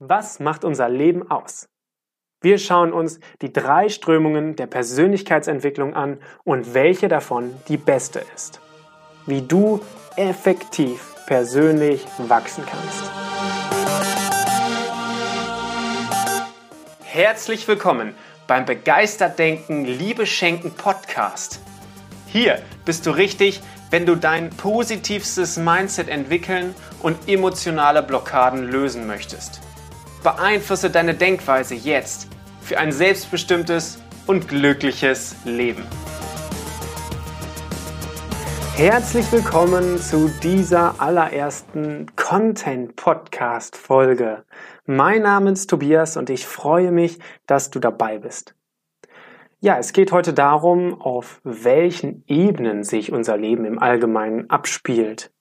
Was 0.00 0.38
macht 0.38 0.64
unser 0.64 0.88
Leben 0.88 1.28
aus? 1.28 1.68
Wir 2.40 2.58
schauen 2.58 2.92
uns 2.92 3.18
die 3.42 3.52
drei 3.52 3.88
Strömungen 3.88 4.54
der 4.54 4.68
Persönlichkeitsentwicklung 4.68 5.94
an 5.94 6.20
und 6.44 6.72
welche 6.72 7.08
davon 7.08 7.52
die 7.66 7.78
beste 7.78 8.24
ist. 8.32 8.60
Wie 9.26 9.42
du 9.42 9.80
effektiv 10.14 11.16
persönlich 11.26 12.06
wachsen 12.18 12.62
kannst. 12.64 13.10
Herzlich 17.02 17.66
willkommen 17.66 18.14
beim 18.46 18.66
Begeistert 18.66 19.36
Denken, 19.36 19.84
Liebe 19.84 20.26
Schenken 20.26 20.70
Podcast. 20.70 21.58
Hier 22.28 22.62
bist 22.84 23.04
du 23.04 23.10
richtig, 23.10 23.60
wenn 23.90 24.06
du 24.06 24.14
dein 24.14 24.50
positivstes 24.50 25.56
Mindset 25.56 26.08
entwickeln 26.08 26.76
und 27.02 27.28
emotionale 27.28 28.04
Blockaden 28.04 28.62
lösen 28.62 29.08
möchtest. 29.08 29.60
Beeinflusse 30.36 30.90
deine 30.90 31.14
Denkweise 31.14 31.74
jetzt 31.74 32.28
für 32.60 32.78
ein 32.78 32.92
selbstbestimmtes 32.92 33.98
und 34.26 34.46
glückliches 34.46 35.34
Leben. 35.46 35.86
Herzlich 38.74 39.32
willkommen 39.32 39.96
zu 39.96 40.30
dieser 40.42 41.00
allerersten 41.00 42.14
Content-Podcast-Folge. 42.14 44.44
Mein 44.84 45.22
Name 45.22 45.52
ist 45.52 45.70
Tobias 45.70 46.18
und 46.18 46.28
ich 46.28 46.46
freue 46.46 46.92
mich, 46.92 47.18
dass 47.46 47.70
du 47.70 47.78
dabei 47.78 48.18
bist. 48.18 48.54
Ja, 49.60 49.78
es 49.78 49.94
geht 49.94 50.12
heute 50.12 50.34
darum, 50.34 51.00
auf 51.00 51.40
welchen 51.42 52.22
Ebenen 52.26 52.84
sich 52.84 53.12
unser 53.12 53.38
Leben 53.38 53.64
im 53.64 53.78
Allgemeinen 53.78 54.50
abspielt. 54.50 55.32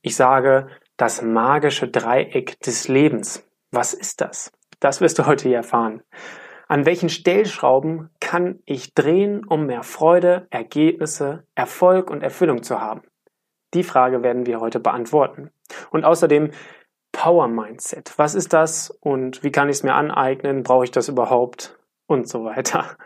Ich 0.00 0.14
sage 0.14 0.68
das 0.96 1.22
magische 1.22 1.88
Dreieck 1.88 2.60
des 2.60 2.86
Lebens. 2.86 3.42
Was 3.76 3.92
ist 3.92 4.22
das? 4.22 4.52
Das 4.80 5.02
wirst 5.02 5.18
du 5.18 5.26
heute 5.26 5.48
hier 5.48 5.58
erfahren. 5.58 6.02
An 6.66 6.86
welchen 6.86 7.10
Stellschrauben 7.10 8.08
kann 8.20 8.60
ich 8.64 8.94
drehen, 8.94 9.44
um 9.44 9.66
mehr 9.66 9.82
Freude, 9.82 10.46
Ergebnisse, 10.48 11.44
Erfolg 11.54 12.10
und 12.10 12.22
Erfüllung 12.22 12.62
zu 12.62 12.80
haben? 12.80 13.02
Die 13.74 13.82
Frage 13.82 14.22
werden 14.22 14.46
wir 14.46 14.60
heute 14.60 14.80
beantworten. 14.80 15.50
Und 15.90 16.06
außerdem 16.06 16.52
Power 17.12 17.48
Mindset. 17.48 18.14
Was 18.16 18.34
ist 18.34 18.54
das 18.54 18.88
und 18.88 19.44
wie 19.44 19.52
kann 19.52 19.68
ich 19.68 19.76
es 19.76 19.82
mir 19.82 19.92
aneignen? 19.92 20.62
Brauche 20.62 20.84
ich 20.84 20.90
das 20.90 21.10
überhaupt? 21.10 21.78
Und 22.06 22.26
so 22.30 22.44
weiter. 22.44 22.96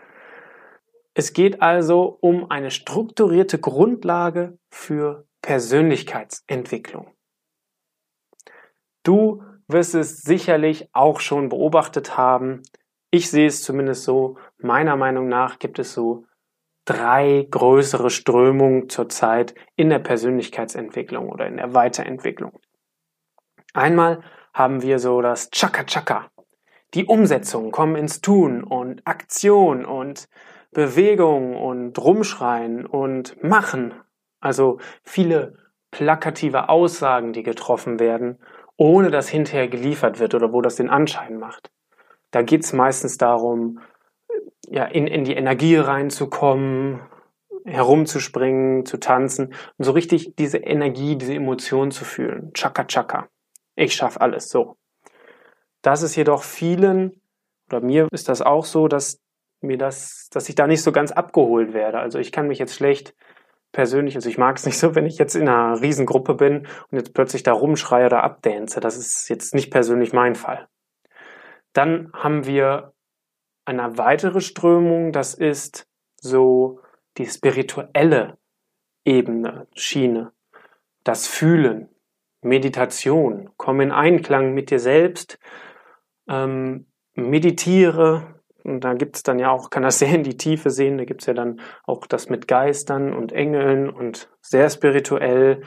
Es 1.15 1.33
geht 1.33 1.63
also 1.63 2.17
um 2.21 2.49
eine 2.49 2.71
strukturierte 2.71 3.59
Grundlage 3.59 4.57
für 4.71 5.27
Persönlichkeitsentwicklung. 5.43 7.13
Du 9.03 9.43
wirst 9.73 9.95
es 9.95 10.23
sicherlich 10.23 10.89
auch 10.93 11.21
schon 11.21 11.49
beobachtet 11.49 12.17
haben. 12.17 12.63
Ich 13.11 13.31
sehe 13.31 13.47
es 13.47 13.63
zumindest 13.63 14.05
so. 14.05 14.37
Meiner 14.59 14.97
Meinung 14.97 15.29
nach 15.29 15.59
gibt 15.59 15.79
es 15.79 15.93
so 15.93 16.25
drei 16.85 17.47
größere 17.51 18.11
Strömungen 18.11 18.89
zurzeit 18.89 19.55
in 19.77 19.91
der 19.91 19.99
Persönlichkeitsentwicklung 19.99 21.29
oder 21.29 21.47
in 21.47 21.57
der 21.57 21.75
Weiterentwicklung. 21.75 22.59
Einmal 23.73 24.23
haben 24.53 24.83
wir 24.83 24.99
so 24.99 25.21
das 25.21 25.51
Chaka 25.51 25.85
Chaka. 25.85 26.31
Die 26.95 27.05
Umsetzung, 27.05 27.71
kommen 27.71 27.95
ins 27.95 28.21
Tun 28.21 28.65
und 28.65 29.07
Aktion 29.07 29.85
und 29.85 30.29
Bewegung 30.73 31.57
und 31.57 31.97
Rumschreien 31.99 32.87
und 32.87 33.43
Machen. 33.45 33.95
Also 34.41 34.79
viele 35.05 35.57
plakative 35.93 36.69
Aussagen, 36.69 37.33
die 37.33 37.43
getroffen 37.43 38.01
werden 38.01 38.39
ohne 38.81 39.11
dass 39.11 39.29
hinterher 39.29 39.69
geliefert 39.69 40.21
wird 40.21 40.35
oder 40.35 40.55
wo 40.55 40.63
das 40.63 40.77
den 40.77 40.89
Anschein 40.89 41.39
macht. 41.39 41.71
Da 42.31 42.41
geht 42.41 42.65
es 42.65 42.73
meistens 42.73 43.19
darum, 43.19 43.79
ja, 44.69 44.87
in, 44.87 45.07
in 45.07 45.25
die 45.25 45.35
Energie 45.35 45.77
reinzukommen, 45.77 47.01
herumzuspringen, 47.67 48.87
zu 48.87 48.97
tanzen 48.97 49.53
und 49.77 49.85
so 49.85 49.91
richtig 49.93 50.35
diese 50.37 50.57
Energie, 50.57 51.17
diese 51.17 51.35
Emotion 51.35 51.91
zu 51.91 52.07
fühlen. 52.07 52.55
Chaka 52.55 52.85
Chaka. 52.85 53.29
Ich 53.77 53.95
schaff 53.95 54.19
alles 54.19 54.49
so. 54.49 54.79
Das 55.83 56.03
ist 56.03 56.17
jedoch 56.17 56.43
vielen, 56.43 57.21
oder 57.69 57.83
mir 57.83 58.09
ist 58.13 58.31
das 58.31 58.41
auch 58.41 58.65
so, 58.65 58.89
dass 58.89 59.21
mir 59.61 59.77
das, 59.77 60.31
dass 60.33 60.49
ich 60.49 60.55
da 60.55 60.67
nicht 60.67 60.83
so 60.83 60.91
ganz 60.91 61.13
abgeholt 61.13 61.75
werde. 61.75 61.99
Also 61.99 62.19
ich 62.19 62.33
kann 62.33 62.49
mich 62.49 62.59
jetzt 62.59 62.77
schlecht 62.77 63.15
persönlich, 63.73 64.17
also 64.17 64.29
ich 64.29 64.39
mag 64.39 64.57
es 64.57 64.67
nicht 64.67 64.79
so, 64.79 64.95
wenn 64.95 65.07
ich 65.07 65.19
jetzt 65.19 65.35
in 65.35 65.49
einer 65.49 65.81
Riesengruppe 65.81 66.35
bin 66.35 66.67
und 66.91 66.99
jetzt 66.99 67.15
plötzlich 67.15 67.43
da 67.43 67.53
rumschreie 67.53 68.07
oder 68.07 68.23
abdänze. 68.23 68.81
Das 68.81 68.97
ist 68.97 69.29
jetzt 69.29 69.55
nicht 69.55 69.71
persönlich 69.71 70.13
mein 70.13 70.35
Fall. 70.35 70.69
Dann 71.73 72.11
haben 72.13 72.47
wir 72.47 72.93
eine 73.65 73.97
weitere 73.99 74.41
Strömung, 74.41 75.13
das 75.13 75.35
ist 75.35 75.87
so 76.17 76.81
die 77.19 77.27
spirituelle 77.27 78.39
Ebene, 79.05 79.69
Schiene, 79.75 80.33
das 81.05 81.27
Fühlen, 81.29 81.89
Meditation, 82.43 83.51
komm 83.57 83.81
in 83.81 83.93
Einklang 83.93 84.55
mit 84.55 84.71
dir 84.71 84.81
selbst, 84.81 85.39
ähm, 86.29 86.87
meditiere, 87.15 88.40
und 88.65 88.81
da 88.81 88.95
gibt's 88.95 89.23
dann 89.23 89.39
ja 89.39 89.51
auch, 89.51 89.71
kann 89.71 89.83
das 89.83 89.99
sehr 90.01 90.15
in 90.15 90.23
die 90.23 90.37
Tiefe 90.37 90.71
sehen, 90.71 90.99
da 90.99 91.05
gibt's 91.05 91.27
ja 91.27 91.35
dann 91.35 91.61
auch 91.85 92.07
das 92.07 92.29
mit 92.29 92.49
Geistern 92.49 93.13
und 93.13 93.33
Engeln 93.33 93.91
und 93.91 94.29
sehr 94.41 94.69
spirituell, 94.71 95.63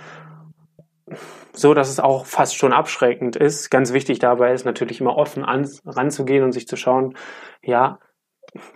so 1.54 1.74
dass 1.74 1.90
es 1.90 2.00
auch 2.00 2.26
fast 2.26 2.56
schon 2.56 2.74
abschreckend 2.74 3.36
ist. 3.36 3.70
Ganz 3.70 3.94
wichtig 3.94 4.20
dabei 4.20 4.54
ist 4.54 4.66
natürlich 4.66 5.02
immer 5.02 5.18
offen 5.18 5.44
an, 5.44 5.70
ranzugehen 5.86 6.44
und 6.44 6.52
sich 6.52 6.68
zu 6.68 6.76
schauen, 6.76 7.16
ja, 7.62 8.00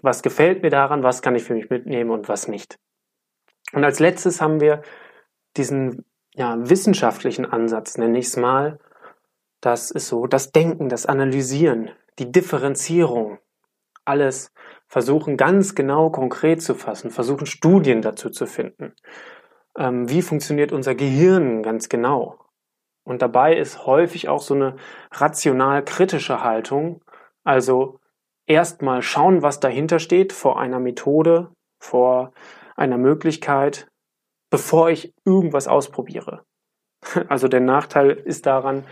was 0.01 0.23
gefällt 0.23 0.63
mir 0.63 0.69
daran, 0.69 1.03
was 1.03 1.21
kann 1.21 1.35
ich 1.35 1.43
für 1.43 1.53
mich 1.53 1.69
mitnehmen 1.69 2.11
und 2.11 2.29
was 2.29 2.47
nicht. 2.47 2.79
Und 3.73 3.83
als 3.83 3.99
letztes 3.99 4.41
haben 4.41 4.59
wir 4.59 4.81
diesen 5.55 6.05
ja, 6.33 6.55
wissenschaftlichen 6.57 7.45
Ansatz, 7.45 7.97
nenne 7.97 8.19
ich 8.19 8.27
es 8.27 8.37
mal. 8.37 8.79
Das 9.59 9.91
ist 9.91 10.07
so 10.07 10.27
das 10.27 10.51
Denken, 10.51 10.87
das 10.87 11.05
Analysieren, 11.05 11.89
die 12.19 12.31
Differenzierung, 12.31 13.39
alles 14.07 14.51
versuchen 14.87 15.37
ganz 15.37 15.75
genau 15.75 16.09
konkret 16.09 16.61
zu 16.61 16.75
fassen, 16.75 17.11
versuchen 17.11 17.45
Studien 17.45 18.01
dazu 18.01 18.29
zu 18.29 18.45
finden. 18.45 18.93
Ähm, 19.77 20.09
wie 20.09 20.21
funktioniert 20.21 20.71
unser 20.71 20.95
Gehirn 20.95 21.63
ganz 21.63 21.89
genau? 21.89 22.39
Und 23.03 23.21
dabei 23.21 23.55
ist 23.55 23.85
häufig 23.85 24.27
auch 24.27 24.41
so 24.41 24.53
eine 24.53 24.75
rational-kritische 25.11 26.43
Haltung, 26.43 27.01
also 27.43 27.99
erstmal 28.47 29.01
schauen, 29.01 29.41
was 29.41 29.59
dahinter 29.59 29.99
steht 29.99 30.33
vor 30.33 30.59
einer 30.59 30.79
Methode, 30.79 31.51
vor 31.79 32.33
einer 32.75 32.97
Möglichkeit, 32.97 33.87
bevor 34.49 34.89
ich 34.89 35.13
irgendwas 35.25 35.67
ausprobiere. 35.67 36.43
Also 37.29 37.47
der 37.47 37.61
Nachteil 37.61 38.09
ist 38.11 38.47
daran, 38.47 38.83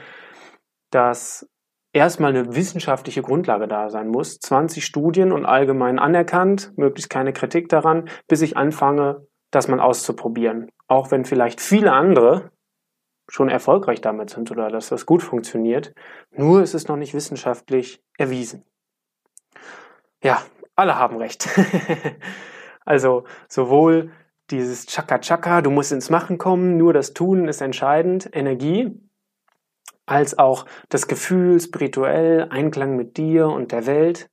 dass 0.91 1.49
erstmal 1.95 2.35
eine 2.35 2.55
wissenschaftliche 2.55 3.21
Grundlage 3.21 3.67
da 3.67 3.89
sein 3.89 4.09
muss. 4.09 4.37
20 4.39 4.85
Studien 4.85 5.31
und 5.31 5.45
allgemein 5.45 5.97
anerkannt, 5.97 6.73
möglichst 6.75 7.09
keine 7.09 7.31
Kritik 7.31 7.69
daran, 7.69 8.09
bis 8.27 8.41
ich 8.41 8.57
anfange, 8.57 9.25
das 9.49 9.69
mal 9.69 9.79
auszuprobieren. 9.79 10.69
Auch 10.87 11.11
wenn 11.11 11.23
vielleicht 11.23 11.61
viele 11.61 11.93
andere 11.93 12.51
schon 13.29 13.47
erfolgreich 13.49 14.01
damit 14.01 14.29
sind 14.29 14.51
oder 14.51 14.69
dass 14.69 14.89
das 14.89 15.05
gut 15.05 15.23
funktioniert. 15.23 15.93
Nur 16.31 16.61
ist 16.61 16.75
es 16.75 16.87
noch 16.87 16.97
nicht 16.97 17.13
wissenschaftlich 17.13 18.03
erwiesen. 18.17 18.65
Ja, 20.21 20.41
alle 20.75 20.99
haben 20.99 21.15
recht. 21.15 21.47
also 22.85 23.23
sowohl 23.47 24.11
dieses 24.51 24.85
Chaka 24.85 25.19
Chaka, 25.19 25.61
du 25.61 25.71
musst 25.71 25.93
ins 25.93 26.09
Machen 26.09 26.37
kommen, 26.37 26.77
nur 26.77 26.93
das 26.93 27.13
Tun 27.13 27.47
ist 27.47 27.61
entscheidend, 27.61 28.29
Energie, 28.33 28.91
als 30.05 30.37
auch 30.37 30.65
das 30.89 31.07
Gefühl, 31.07 31.59
spirituell, 31.59 32.47
Einklang 32.49 32.95
mit 32.95 33.17
dir 33.17 33.47
und 33.47 33.71
der 33.71 33.85
Welt 33.85 34.29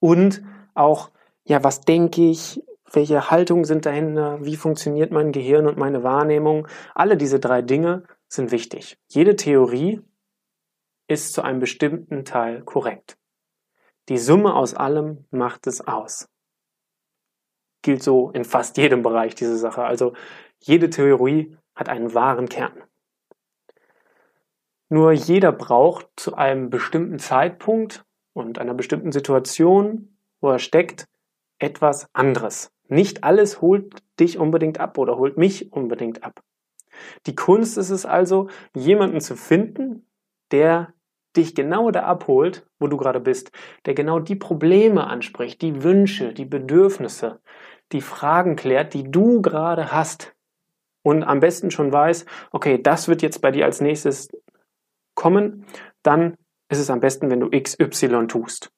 und 0.00 0.42
auch, 0.74 1.10
ja, 1.44 1.64
was 1.64 1.80
denke 1.80 2.22
ich, 2.28 2.62
welche 2.92 3.30
Haltungen 3.30 3.64
sind 3.64 3.86
dahinter, 3.86 4.44
wie 4.44 4.56
funktioniert 4.56 5.10
mein 5.10 5.32
Gehirn 5.32 5.66
und 5.66 5.78
meine 5.78 6.02
Wahrnehmung. 6.02 6.68
Alle 6.94 7.16
diese 7.16 7.40
drei 7.40 7.62
Dinge 7.62 8.04
sind 8.28 8.50
wichtig. 8.50 8.98
Jede 9.08 9.36
Theorie 9.36 10.00
ist 11.08 11.32
zu 11.32 11.42
einem 11.42 11.60
bestimmten 11.60 12.24
Teil 12.24 12.62
korrekt. 12.62 13.18
Die 14.08 14.18
Summe 14.18 14.54
aus 14.54 14.74
allem 14.74 15.24
macht 15.30 15.66
es 15.66 15.80
aus. 15.80 16.28
Gilt 17.82 18.02
so 18.02 18.30
in 18.30 18.44
fast 18.44 18.76
jedem 18.76 19.02
Bereich 19.02 19.34
diese 19.34 19.56
Sache. 19.56 19.82
Also 19.82 20.14
jede 20.60 20.90
Theorie 20.90 21.56
hat 21.74 21.88
einen 21.88 22.14
wahren 22.14 22.48
Kern. 22.48 22.84
Nur 24.94 25.10
jeder 25.10 25.50
braucht 25.50 26.06
zu 26.14 26.36
einem 26.36 26.70
bestimmten 26.70 27.18
Zeitpunkt 27.18 28.04
und 28.32 28.60
einer 28.60 28.74
bestimmten 28.74 29.10
Situation, 29.10 30.16
wo 30.40 30.50
er 30.50 30.60
steckt, 30.60 31.08
etwas 31.58 32.08
anderes. 32.12 32.70
Nicht 32.86 33.24
alles 33.24 33.60
holt 33.60 34.04
dich 34.20 34.38
unbedingt 34.38 34.78
ab 34.78 34.96
oder 34.96 35.18
holt 35.18 35.36
mich 35.36 35.72
unbedingt 35.72 36.22
ab. 36.22 36.44
Die 37.26 37.34
Kunst 37.34 37.76
ist 37.76 37.90
es 37.90 38.06
also, 38.06 38.46
jemanden 38.72 39.20
zu 39.20 39.34
finden, 39.34 40.06
der 40.52 40.94
dich 41.36 41.56
genau 41.56 41.90
da 41.90 42.04
abholt, 42.04 42.64
wo 42.78 42.86
du 42.86 42.96
gerade 42.96 43.18
bist, 43.18 43.50
der 43.86 43.94
genau 43.94 44.20
die 44.20 44.36
Probleme 44.36 45.08
anspricht, 45.08 45.60
die 45.60 45.82
Wünsche, 45.82 46.32
die 46.32 46.44
Bedürfnisse, 46.44 47.40
die 47.90 48.00
Fragen 48.00 48.54
klärt, 48.54 48.94
die 48.94 49.10
du 49.10 49.42
gerade 49.42 49.90
hast 49.90 50.36
und 51.02 51.24
am 51.24 51.40
besten 51.40 51.72
schon 51.72 51.92
weiß, 51.92 52.26
okay, 52.52 52.80
das 52.80 53.08
wird 53.08 53.22
jetzt 53.22 53.40
bei 53.40 53.50
dir 53.50 53.64
als 53.64 53.80
nächstes 53.80 54.28
kommen, 55.14 55.66
dann 56.02 56.36
ist 56.68 56.78
es 56.78 56.90
am 56.90 57.00
besten, 57.00 57.30
wenn 57.30 57.40
du 57.40 57.50
XY 57.50 58.26
tust. 58.26 58.70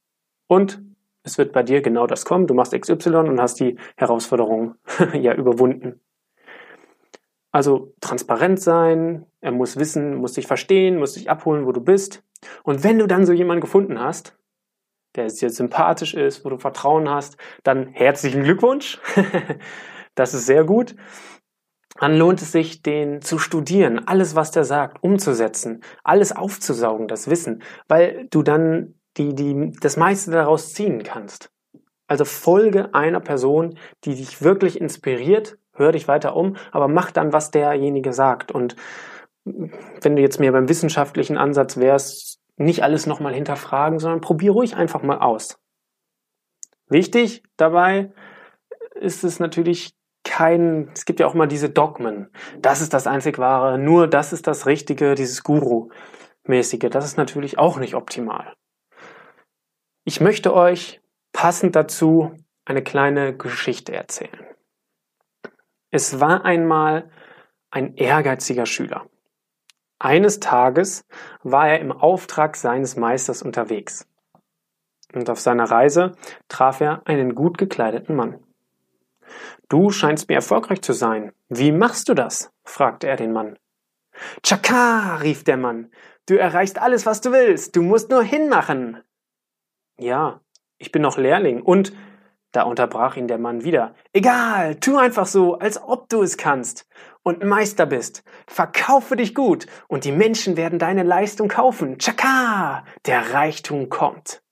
Und 0.48 0.82
es 1.22 1.38
wird 1.38 1.52
bei 1.52 1.62
dir 1.62 1.82
genau 1.82 2.06
das 2.06 2.24
kommen. 2.24 2.46
Du 2.46 2.54
machst 2.54 2.78
XY 2.78 3.16
und 3.16 3.40
hast 3.40 3.58
die 3.58 3.76
Herausforderung 3.96 4.76
ja 5.12 5.34
überwunden. 5.34 6.00
Also 7.50 7.94
transparent 8.00 8.60
sein, 8.60 9.26
er 9.40 9.50
muss 9.50 9.78
wissen, 9.78 10.16
muss 10.16 10.34
dich 10.34 10.46
verstehen, 10.46 10.98
muss 10.98 11.14
dich 11.14 11.30
abholen, 11.30 11.66
wo 11.66 11.72
du 11.72 11.80
bist. 11.80 12.22
Und 12.62 12.84
wenn 12.84 12.98
du 12.98 13.06
dann 13.06 13.24
so 13.24 13.32
jemanden 13.32 13.62
gefunden 13.62 13.98
hast, 13.98 14.36
der 15.14 15.26
dir 15.26 15.50
sympathisch 15.50 16.14
ist, 16.14 16.44
wo 16.44 16.50
du 16.50 16.58
Vertrauen 16.58 17.08
hast, 17.08 17.38
dann 17.62 17.88
herzlichen 17.88 18.42
Glückwunsch. 18.42 19.00
das 20.14 20.34
ist 20.34 20.46
sehr 20.46 20.64
gut. 20.64 20.94
Dann 21.98 22.16
lohnt 22.16 22.42
es 22.42 22.52
sich, 22.52 22.82
den 22.82 23.22
zu 23.22 23.38
studieren, 23.38 24.06
alles, 24.06 24.34
was 24.34 24.50
der 24.50 24.64
sagt, 24.64 25.02
umzusetzen, 25.02 25.82
alles 26.04 26.34
aufzusaugen, 26.34 27.08
das 27.08 27.28
Wissen, 27.28 27.62
weil 27.88 28.26
du 28.30 28.42
dann 28.42 28.94
die, 29.16 29.34
die, 29.34 29.72
das 29.80 29.96
meiste 29.96 30.30
daraus 30.30 30.74
ziehen 30.74 31.02
kannst. 31.02 31.50
Also 32.06 32.24
folge 32.24 32.94
einer 32.94 33.20
Person, 33.20 33.78
die 34.04 34.14
dich 34.14 34.42
wirklich 34.42 34.80
inspiriert, 34.80 35.58
hör 35.72 35.92
dich 35.92 36.06
weiter 36.06 36.36
um, 36.36 36.56
aber 36.70 36.88
mach 36.88 37.10
dann, 37.10 37.32
was 37.32 37.50
derjenige 37.50 38.12
sagt. 38.12 38.52
Und 38.52 38.76
wenn 39.44 40.16
du 40.16 40.22
jetzt 40.22 40.40
mehr 40.40 40.52
beim 40.52 40.68
wissenschaftlichen 40.68 41.36
Ansatz 41.36 41.76
wärst, 41.76 42.40
nicht 42.56 42.82
alles 42.82 43.06
nochmal 43.06 43.34
hinterfragen, 43.34 43.98
sondern 43.98 44.20
probier 44.20 44.52
ruhig 44.52 44.76
einfach 44.76 45.02
mal 45.02 45.18
aus. 45.18 45.58
Wichtig 46.88 47.42
dabei 47.56 48.12
ist 48.94 49.24
es 49.24 49.40
natürlich 49.40 49.94
kein, 50.36 50.90
es 50.92 51.06
gibt 51.06 51.18
ja 51.18 51.26
auch 51.26 51.32
mal 51.32 51.46
diese 51.46 51.70
Dogmen. 51.70 52.30
Das 52.60 52.82
ist 52.82 52.92
das 52.92 53.06
einzig 53.06 53.38
wahre, 53.38 53.78
nur 53.78 54.06
das 54.06 54.34
ist 54.34 54.46
das 54.46 54.66
Richtige, 54.66 55.14
dieses 55.14 55.42
Guru-mäßige. 55.42 56.90
Das 56.90 57.06
ist 57.06 57.16
natürlich 57.16 57.58
auch 57.58 57.78
nicht 57.78 57.94
optimal. 57.94 58.52
Ich 60.04 60.20
möchte 60.20 60.52
euch 60.52 61.00
passend 61.32 61.74
dazu 61.74 62.36
eine 62.66 62.82
kleine 62.82 63.34
Geschichte 63.34 63.94
erzählen. 63.94 64.44
Es 65.90 66.20
war 66.20 66.44
einmal 66.44 67.10
ein 67.70 67.94
ehrgeiziger 67.94 68.66
Schüler. 68.66 69.06
Eines 69.98 70.38
Tages 70.38 71.06
war 71.44 71.66
er 71.66 71.80
im 71.80 71.92
Auftrag 71.92 72.56
seines 72.56 72.94
Meisters 72.96 73.40
unterwegs. 73.40 74.06
Und 75.14 75.30
auf 75.30 75.40
seiner 75.40 75.70
Reise 75.70 76.12
traf 76.48 76.82
er 76.82 77.06
einen 77.06 77.34
gut 77.34 77.56
gekleideten 77.56 78.16
Mann. 78.16 78.45
Du 79.68 79.90
scheinst 79.90 80.28
mir 80.28 80.36
erfolgreich 80.36 80.82
zu 80.82 80.92
sein. 80.92 81.32
Wie 81.48 81.72
machst 81.72 82.08
du 82.08 82.14
das? 82.14 82.52
fragte 82.64 83.06
er 83.06 83.16
den 83.16 83.32
Mann. 83.32 83.58
Chaka, 84.42 85.16
rief 85.16 85.44
der 85.44 85.56
Mann. 85.56 85.90
Du 86.26 86.36
erreichst 86.36 86.80
alles, 86.80 87.06
was 87.06 87.20
du 87.20 87.32
willst. 87.32 87.76
Du 87.76 87.82
musst 87.82 88.10
nur 88.10 88.22
hinmachen. 88.22 89.02
Ja, 89.98 90.40
ich 90.78 90.92
bin 90.92 91.02
noch 91.02 91.18
Lehrling 91.18 91.62
und 91.62 91.92
da 92.52 92.62
unterbrach 92.62 93.16
ihn 93.16 93.28
der 93.28 93.38
Mann 93.38 93.64
wieder. 93.64 93.94
Egal, 94.12 94.76
tu 94.76 94.96
einfach 94.96 95.26
so, 95.26 95.58
als 95.58 95.82
ob 95.82 96.08
du 96.08 96.22
es 96.22 96.36
kannst 96.36 96.86
und 97.22 97.44
Meister 97.44 97.86
bist. 97.86 98.24
Verkaufe 98.46 99.16
dich 99.16 99.34
gut 99.34 99.66
und 99.88 100.04
die 100.04 100.12
Menschen 100.12 100.56
werden 100.56 100.78
deine 100.78 101.02
Leistung 101.02 101.48
kaufen. 101.48 101.98
Chaka, 101.98 102.84
der 103.04 103.34
Reichtum 103.34 103.88
kommt. 103.88 104.42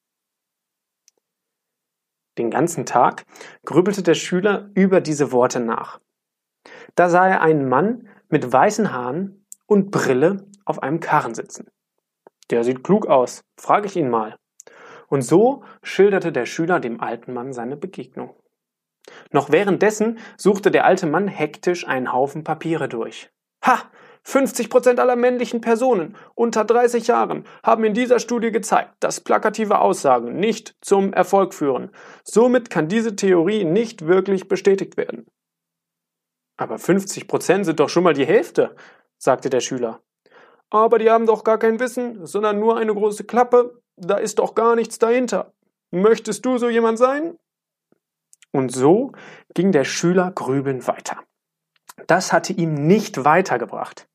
Den 2.38 2.50
ganzen 2.50 2.84
Tag 2.86 3.24
grübelte 3.64 4.02
der 4.02 4.14
Schüler 4.14 4.70
über 4.74 5.00
diese 5.00 5.32
Worte 5.32 5.60
nach. 5.60 6.00
Da 6.94 7.08
sah 7.08 7.28
er 7.28 7.42
einen 7.42 7.68
Mann 7.68 8.08
mit 8.28 8.50
weißen 8.50 8.92
Haaren 8.92 9.46
und 9.66 9.90
Brille 9.90 10.46
auf 10.64 10.82
einem 10.82 11.00
Karren 11.00 11.34
sitzen. 11.34 11.68
Der 12.50 12.64
sieht 12.64 12.84
klug 12.84 13.06
aus, 13.06 13.44
frage 13.56 13.86
ich 13.86 13.96
ihn 13.96 14.10
mal. 14.10 14.36
Und 15.08 15.22
so 15.22 15.62
schilderte 15.82 16.32
der 16.32 16.46
Schüler 16.46 16.80
dem 16.80 17.00
alten 17.00 17.32
Mann 17.32 17.52
seine 17.52 17.76
Begegnung. 17.76 18.34
Noch 19.30 19.50
währenddessen 19.50 20.18
suchte 20.36 20.70
der 20.70 20.84
alte 20.84 21.06
Mann 21.06 21.28
hektisch 21.28 21.86
einen 21.86 22.12
Haufen 22.12 22.44
Papiere 22.44 22.88
durch. 22.88 23.30
Ha! 23.64 23.82
50 24.24 24.70
Prozent 24.70 25.00
aller 25.00 25.16
männlichen 25.16 25.60
Personen 25.60 26.16
unter 26.34 26.64
30 26.64 27.06
Jahren 27.06 27.44
haben 27.62 27.84
in 27.84 27.94
dieser 27.94 28.18
Studie 28.18 28.50
gezeigt, 28.50 28.94
dass 29.00 29.20
plakative 29.20 29.78
Aussagen 29.78 30.36
nicht 30.38 30.76
zum 30.80 31.12
Erfolg 31.12 31.54
führen. 31.54 31.90
Somit 32.24 32.70
kann 32.70 32.88
diese 32.88 33.16
Theorie 33.16 33.64
nicht 33.64 34.06
wirklich 34.06 34.48
bestätigt 34.48 34.96
werden. 34.96 35.26
Aber 36.56 36.78
50 36.78 37.28
Prozent 37.28 37.66
sind 37.66 37.80
doch 37.80 37.88
schon 37.88 38.04
mal 38.04 38.14
die 38.14 38.26
Hälfte, 38.26 38.74
sagte 39.18 39.50
der 39.50 39.60
Schüler. 39.60 40.00
Aber 40.70 40.98
die 40.98 41.10
haben 41.10 41.26
doch 41.26 41.44
gar 41.44 41.58
kein 41.58 41.78
Wissen, 41.78 42.24
sondern 42.26 42.58
nur 42.58 42.76
eine 42.76 42.94
große 42.94 43.24
Klappe 43.24 43.82
da 43.96 44.16
ist 44.16 44.38
doch 44.38 44.54
gar 44.54 44.74
nichts 44.74 44.98
dahinter. 44.98 45.52
Möchtest 45.90 46.44
du 46.44 46.58
so 46.58 46.68
jemand 46.68 46.98
sein? 46.98 47.38
Und 48.50 48.70
so 48.70 49.12
ging 49.54 49.72
der 49.72 49.84
Schüler 49.84 50.32
grübeln 50.32 50.86
weiter. 50.86 51.22
Das 52.06 52.32
hatte 52.32 52.52
ihm 52.52 52.86
nicht 52.86 53.24
weitergebracht. 53.24 54.08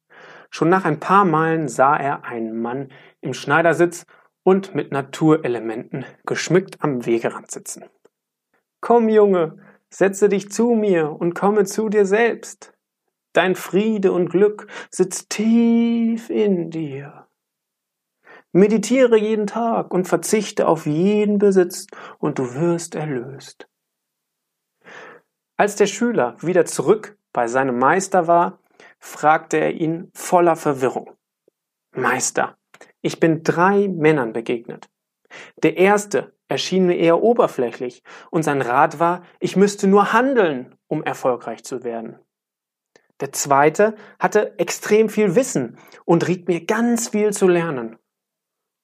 Schon 0.49 0.69
nach 0.69 0.85
ein 0.85 0.99
paar 0.99 1.25
Malen 1.25 1.67
sah 1.67 1.95
er 1.95 2.25
einen 2.25 2.59
Mann 2.61 2.91
im 3.21 3.33
Schneidersitz 3.33 4.05
und 4.43 4.73
mit 4.73 4.91
Naturelementen 4.91 6.05
geschmückt 6.25 6.77
am 6.79 7.05
Wegerand 7.05 7.51
sitzen. 7.51 7.85
Komm, 8.81 9.09
Junge, 9.09 9.57
setze 9.89 10.29
dich 10.29 10.51
zu 10.51 10.69
mir 10.69 11.11
und 11.11 11.35
komme 11.35 11.65
zu 11.65 11.89
dir 11.89 12.05
selbst. 12.05 12.73
Dein 13.33 13.55
Friede 13.55 14.11
und 14.11 14.29
Glück 14.29 14.67
sitzt 14.89 15.29
tief 15.29 16.29
in 16.29 16.71
dir. 16.71 17.27
Meditiere 18.51 19.17
jeden 19.17 19.45
Tag 19.45 19.93
und 19.93 20.07
verzichte 20.07 20.67
auf 20.67 20.87
jeden 20.87 21.37
Besitz 21.37 21.85
und 22.17 22.39
du 22.39 22.55
wirst 22.55 22.95
erlöst. 22.95 23.67
Als 25.55 25.75
der 25.75 25.85
Schüler 25.85 26.35
wieder 26.41 26.65
zurück 26.65 27.17
bei 27.31 27.47
seinem 27.47 27.77
Meister 27.77 28.25
war, 28.25 28.59
fragte 28.99 29.57
er 29.57 29.71
ihn 29.71 30.11
voller 30.13 30.55
Verwirrung. 30.55 31.15
Meister, 31.91 32.57
ich 33.01 33.19
bin 33.19 33.43
drei 33.43 33.87
Männern 33.87 34.33
begegnet. 34.33 34.89
Der 35.63 35.77
erste 35.77 36.33
erschien 36.47 36.85
mir 36.85 36.97
eher 36.97 37.21
oberflächlich 37.21 38.03
und 38.31 38.43
sein 38.43 38.61
Rat 38.61 38.99
war, 38.99 39.23
ich 39.39 39.55
müsste 39.55 39.87
nur 39.87 40.13
handeln, 40.13 40.75
um 40.87 41.03
erfolgreich 41.03 41.63
zu 41.63 41.83
werden. 41.83 42.19
Der 43.19 43.31
zweite 43.31 43.95
hatte 44.17 44.57
extrem 44.57 45.09
viel 45.09 45.35
Wissen 45.35 45.77
und 46.05 46.27
riet 46.27 46.47
mir 46.47 46.65
ganz 46.65 47.09
viel 47.09 47.31
zu 47.33 47.47
lernen. 47.47 47.97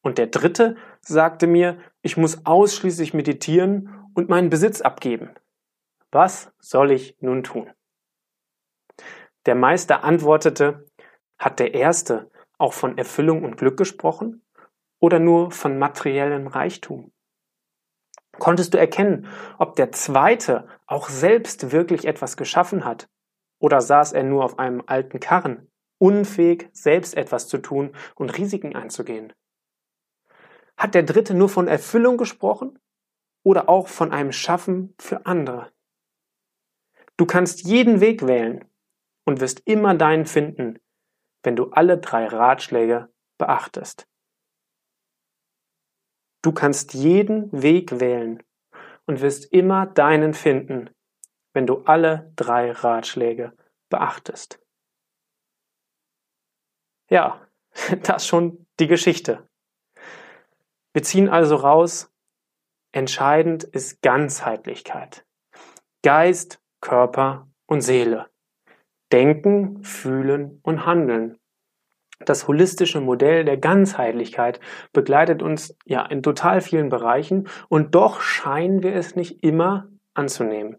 Und 0.01 0.17
der 0.17 0.27
dritte 0.27 0.75
sagte 1.01 1.48
mir, 1.48 1.79
ich 2.01 2.17
muss 2.17 2.45
ausschließlich 2.45 3.13
meditieren 3.13 3.89
und 4.13 4.29
meinen 4.29 4.50
Besitz 4.50 4.81
abgeben. 4.81 5.31
Was 6.12 6.51
soll 6.60 6.91
ich 6.91 7.17
nun 7.22 7.43
tun? 7.43 7.72
Der 9.46 9.56
Meister 9.56 10.04
antwortete, 10.04 10.90
hat 11.38 11.60
der 11.60 11.74
Erste 11.75 12.32
auch 12.58 12.74
von 12.74 12.98
Erfüllung 12.98 13.44
und 13.44 13.58
Glück 13.58 13.78
gesprochen 13.78 14.44
oder 15.00 15.20
nur 15.20 15.52
von 15.52 15.78
materiellem 15.78 16.48
Reichtum? 16.48 17.12
Konntest 18.40 18.74
du 18.74 18.80
erkennen, 18.80 19.28
ob 19.60 19.75
der 19.75 19.92
Zweite 19.92 20.68
auch 20.88 21.10
selbst 21.10 21.72
wirklich 21.72 22.06
etwas 22.06 22.38
geschaffen 22.38 22.86
hat 22.86 23.08
oder 23.60 23.82
saß 23.82 24.14
er 24.14 24.24
nur 24.24 24.44
auf 24.44 24.58
einem 24.58 24.84
alten 24.88 25.20
Karren, 25.20 25.70
unfähig, 26.00 26.70
selbst 26.74 27.16
etwas 27.16 27.48
zu 27.48 27.60
tun 27.60 27.96
und 28.16 28.38
Risiken 28.38 28.75
einzugehen? 28.75 29.32
Hat 30.75 30.96
der 30.96 31.04
Dritte 31.04 31.34
nur 31.34 31.50
von 31.50 31.68
Erfüllung 31.68 32.18
gesprochen 32.18 32.80
oder 33.44 33.70
auch 33.70 33.88
von 33.88 34.12
einem 34.12 34.32
Schaffen 34.32 34.94
für 35.00 35.25
andere? 35.25 35.72
Du 37.16 37.25
kannst 37.25 37.64
jeden 37.64 38.02
Weg 38.02 38.25
wählen 38.28 38.66
und 39.25 39.41
wirst 39.41 39.62
immer 39.65 39.96
deinen 39.96 40.25
finden, 40.25 40.79
wenn 41.44 41.55
du 41.55 41.72
alle 41.72 41.98
drei 41.98 42.27
Ratschläge 42.27 43.10
beachtest. 43.38 44.08
Du 46.41 46.51
kannst 46.51 46.94
jeden 46.94 47.51
Weg 47.51 48.00
wählen 48.00 48.44
und 49.08 49.22
wirst 49.22 49.51
immer 49.51 49.88
deinen 49.88 50.34
finden, 50.34 50.89
wenn 51.53 51.65
du 51.65 51.84
alle 51.86 52.32
drei 52.36 52.72
Ratschläge 52.72 53.53
beachtest. 53.89 54.60
Ja, 57.10 57.48
das 58.03 58.27
schon 58.27 58.67
die 58.79 58.88
Geschichte. 58.88 59.48
Wir 60.94 61.03
ziehen 61.03 61.29
also 61.29 61.55
raus, 61.55 62.12
entscheidend 62.91 63.63
ist 63.63 64.01
Ganzheitlichkeit. 64.01 65.25
Geist, 66.03 66.62
Körper 66.82 67.50
und 67.65 67.82
Seele. 67.82 68.29
Denken, 69.12 69.83
fühlen 69.83 70.59
und 70.63 70.85
handeln. 70.85 71.38
Das 72.19 72.47
holistische 72.47 73.01
Modell 73.01 73.43
der 73.43 73.57
Ganzheitlichkeit 73.57 74.59
begleitet 74.93 75.41
uns 75.41 75.77
ja 75.85 76.05
in 76.05 76.24
total 76.24 76.62
vielen 76.62 76.89
Bereichen 76.89 77.47
und 77.67 77.93
doch 77.93 78.21
scheinen 78.21 78.83
wir 78.83 78.95
es 78.95 79.15
nicht 79.15 79.43
immer 79.43 79.89
anzunehmen. 80.13 80.77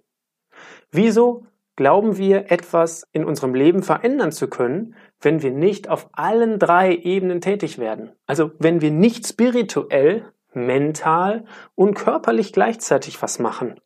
Wieso 0.91 1.47
glauben 1.77 2.17
wir, 2.17 2.51
etwas 2.51 3.07
in 3.13 3.25
unserem 3.25 3.55
Leben 3.55 3.83
verändern 3.83 4.33
zu 4.33 4.49
können, 4.49 4.95
wenn 5.21 5.43
wir 5.43 5.51
nicht 5.51 5.91
auf 5.91 6.09
allen 6.13 6.59
drei 6.59 6.95
Ebenen 6.95 7.43
tätig 7.43 7.79
werden? 7.79 8.13
Also 8.27 8.53
wenn 8.59 8.81
wir 8.81 8.91
nicht 8.91 9.27
spirituell, 9.27 10.33
mental 10.55 11.45
und 11.75 11.95
körperlich 11.95 12.53
gleichzeitig 12.55 13.21
was 13.21 13.39
machen. 13.39 13.79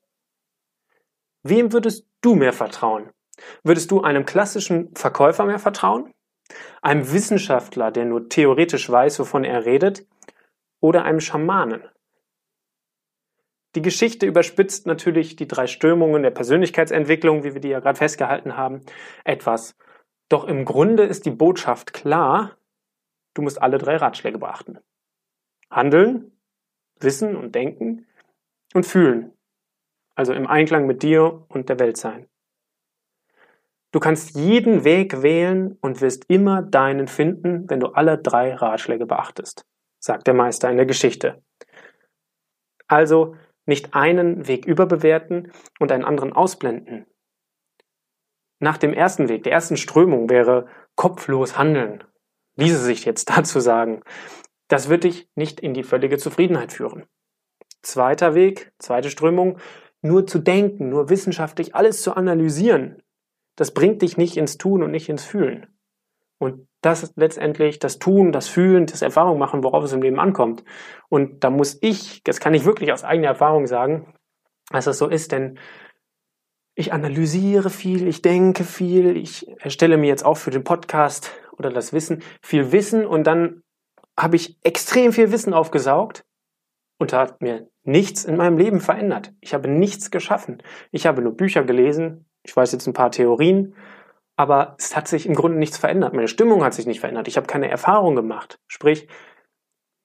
Wem 1.42 1.72
würdest 1.72 2.06
du 2.20 2.36
mehr 2.36 2.52
vertrauen? 2.52 3.10
Würdest 3.62 3.90
du 3.90 4.02
einem 4.02 4.24
klassischen 4.24 4.94
Verkäufer 4.94 5.44
mehr 5.44 5.58
vertrauen? 5.58 6.12
Einem 6.82 7.12
Wissenschaftler, 7.12 7.90
der 7.90 8.04
nur 8.04 8.28
theoretisch 8.28 8.88
weiß, 8.90 9.20
wovon 9.20 9.44
er 9.44 9.64
redet? 9.64 10.06
Oder 10.80 11.04
einem 11.04 11.20
Schamanen? 11.20 11.82
Die 13.76 13.82
Geschichte 13.82 14.26
überspitzt 14.26 14.86
natürlich 14.86 15.36
die 15.36 15.46
drei 15.46 15.68
Strömungen 15.68 16.22
der 16.22 16.30
Persönlichkeitsentwicklung, 16.30 17.44
wie 17.44 17.54
wir 17.54 17.60
die 17.60 17.68
ja 17.68 17.80
gerade 17.80 17.98
festgehalten 17.98 18.56
haben, 18.56 18.80
etwas. 19.24 19.76
Doch 20.28 20.44
im 20.44 20.64
Grunde 20.64 21.04
ist 21.04 21.24
die 21.24 21.30
Botschaft 21.30 21.92
klar, 21.92 22.56
du 23.34 23.42
musst 23.42 23.62
alle 23.62 23.78
drei 23.78 23.96
Ratschläge 23.96 24.38
beachten. 24.38 24.78
Handeln, 25.70 26.32
Wissen 26.98 27.36
und 27.36 27.54
Denken 27.54 28.06
und 28.74 28.86
Fühlen. 28.86 29.32
Also 30.16 30.32
im 30.32 30.48
Einklang 30.48 30.86
mit 30.86 31.02
dir 31.02 31.46
und 31.48 31.68
der 31.68 31.78
Welt 31.78 31.96
sein. 31.96 32.26
Du 33.92 33.98
kannst 33.98 34.36
jeden 34.36 34.84
Weg 34.84 35.22
wählen 35.22 35.76
und 35.80 36.00
wirst 36.00 36.26
immer 36.28 36.62
deinen 36.62 37.08
finden, 37.08 37.68
wenn 37.68 37.80
du 37.80 37.88
alle 37.88 38.18
drei 38.18 38.54
Ratschläge 38.54 39.06
beachtest, 39.06 39.66
sagt 39.98 40.26
der 40.26 40.34
Meister 40.34 40.70
in 40.70 40.76
der 40.76 40.86
Geschichte. 40.86 41.42
Also 42.86 43.36
nicht 43.66 43.94
einen 43.94 44.46
Weg 44.46 44.64
überbewerten 44.64 45.52
und 45.78 45.92
einen 45.92 46.04
anderen 46.04 46.32
ausblenden. 46.32 47.06
Nach 48.60 48.76
dem 48.76 48.92
ersten 48.92 49.28
Weg, 49.28 49.42
der 49.42 49.52
ersten 49.52 49.76
Strömung 49.76 50.28
wäre 50.28 50.66
kopflos 50.94 51.56
handeln. 51.56 52.04
Ließe 52.56 52.78
sich 52.78 53.04
jetzt 53.04 53.30
dazu 53.36 53.58
sagen. 53.58 54.02
Das 54.68 54.88
wird 54.88 55.04
dich 55.04 55.28
nicht 55.34 55.60
in 55.60 55.74
die 55.74 55.82
völlige 55.82 56.18
Zufriedenheit 56.18 56.72
führen. 56.72 57.06
Zweiter 57.82 58.34
Weg, 58.34 58.72
zweite 58.78 59.10
Strömung, 59.10 59.58
nur 60.02 60.26
zu 60.26 60.38
denken, 60.38 60.90
nur 60.90 61.08
wissenschaftlich 61.08 61.74
alles 61.74 62.02
zu 62.02 62.14
analysieren. 62.14 63.02
Das 63.60 63.74
bringt 63.74 64.00
dich 64.00 64.16
nicht 64.16 64.38
ins 64.38 64.56
Tun 64.56 64.82
und 64.82 64.90
nicht 64.90 65.10
ins 65.10 65.22
Fühlen. 65.22 65.66
Und 66.38 66.66
das 66.80 67.02
ist 67.02 67.18
letztendlich 67.18 67.78
das 67.78 67.98
Tun, 67.98 68.32
das 68.32 68.48
Fühlen, 68.48 68.86
das 68.86 69.02
Erfahrung 69.02 69.38
machen, 69.38 69.62
worauf 69.62 69.84
es 69.84 69.92
im 69.92 70.00
Leben 70.00 70.18
ankommt. 70.18 70.64
Und 71.10 71.44
da 71.44 71.50
muss 71.50 71.76
ich, 71.82 72.22
das 72.24 72.40
kann 72.40 72.54
ich 72.54 72.64
wirklich 72.64 72.90
aus 72.90 73.04
eigener 73.04 73.28
Erfahrung 73.28 73.66
sagen, 73.66 74.14
dass 74.70 74.86
das 74.86 74.96
so 74.96 75.08
ist, 75.08 75.32
denn 75.32 75.58
ich 76.74 76.94
analysiere 76.94 77.68
viel, 77.68 78.08
ich 78.08 78.22
denke 78.22 78.64
viel, 78.64 79.14
ich 79.14 79.46
erstelle 79.60 79.98
mir 79.98 80.06
jetzt 80.06 80.24
auch 80.24 80.38
für 80.38 80.50
den 80.50 80.64
Podcast 80.64 81.30
oder 81.58 81.68
das 81.68 81.92
Wissen 81.92 82.22
viel 82.40 82.72
Wissen 82.72 83.04
und 83.04 83.24
dann 83.24 83.62
habe 84.18 84.36
ich 84.36 84.56
extrem 84.62 85.12
viel 85.12 85.32
Wissen 85.32 85.52
aufgesaugt 85.52 86.24
und 86.98 87.12
hat 87.12 87.42
mir 87.42 87.68
nichts 87.82 88.24
in 88.24 88.38
meinem 88.38 88.56
Leben 88.56 88.80
verändert. 88.80 89.34
Ich 89.42 89.52
habe 89.52 89.68
nichts 89.68 90.10
geschaffen. 90.10 90.62
Ich 90.92 91.04
habe 91.04 91.20
nur 91.20 91.36
Bücher 91.36 91.62
gelesen, 91.64 92.24
ich 92.42 92.56
weiß 92.56 92.72
jetzt 92.72 92.86
ein 92.86 92.92
paar 92.92 93.10
Theorien, 93.10 93.74
aber 94.36 94.76
es 94.78 94.96
hat 94.96 95.08
sich 95.08 95.26
im 95.26 95.34
Grunde 95.34 95.58
nichts 95.58 95.76
verändert. 95.76 96.14
Meine 96.14 96.28
Stimmung 96.28 96.64
hat 96.64 96.74
sich 96.74 96.86
nicht 96.86 97.00
verändert. 97.00 97.28
Ich 97.28 97.36
habe 97.36 97.46
keine 97.46 97.70
Erfahrung 97.70 98.16
gemacht. 98.16 98.58
Sprich, 98.68 99.06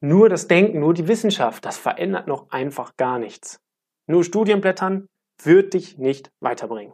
nur 0.01 0.27
das 0.27 0.47
Denken, 0.47 0.79
nur 0.79 0.93
die 0.93 1.07
Wissenschaft, 1.07 1.65
das 1.65 1.77
verändert 1.77 2.27
noch 2.27 2.49
einfach 2.51 2.97
gar 2.97 3.17
nichts. 3.17 3.61
Nur 4.07 4.23
Studienblättern 4.23 5.07
wird 5.41 5.73
dich 5.73 5.97
nicht 5.97 6.31
weiterbringen. 6.41 6.93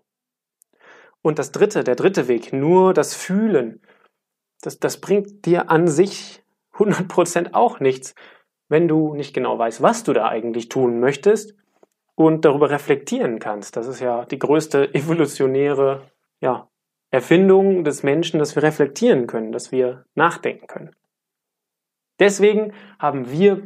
Und 1.21 1.39
das 1.39 1.51
dritte, 1.51 1.83
der 1.83 1.95
dritte 1.95 2.27
Weg, 2.27 2.53
nur 2.53 2.93
das 2.93 3.15
Fühlen, 3.15 3.81
das, 4.61 4.79
das 4.79 5.01
bringt 5.01 5.45
dir 5.45 5.69
an 5.69 5.87
sich 5.87 6.43
100% 6.75 7.53
auch 7.53 7.79
nichts, 7.79 8.15
wenn 8.69 8.87
du 8.87 9.13
nicht 9.15 9.33
genau 9.33 9.57
weißt, 9.57 9.81
was 9.81 10.03
du 10.03 10.13
da 10.13 10.27
eigentlich 10.27 10.69
tun 10.69 10.99
möchtest 10.99 11.55
und 12.15 12.45
darüber 12.45 12.69
reflektieren 12.69 13.39
kannst. 13.39 13.77
Das 13.77 13.87
ist 13.87 13.99
ja 13.99 14.25
die 14.25 14.39
größte 14.39 14.93
evolutionäre 14.93 16.03
ja, 16.39 16.69
Erfindung 17.11 17.83
des 17.83 18.03
Menschen, 18.03 18.39
dass 18.39 18.55
wir 18.55 18.63
reflektieren 18.63 19.27
können, 19.27 19.51
dass 19.51 19.71
wir 19.71 20.05
nachdenken 20.15 20.67
können. 20.67 20.95
Deswegen 22.19 22.73
haben 22.99 23.31
wir 23.31 23.63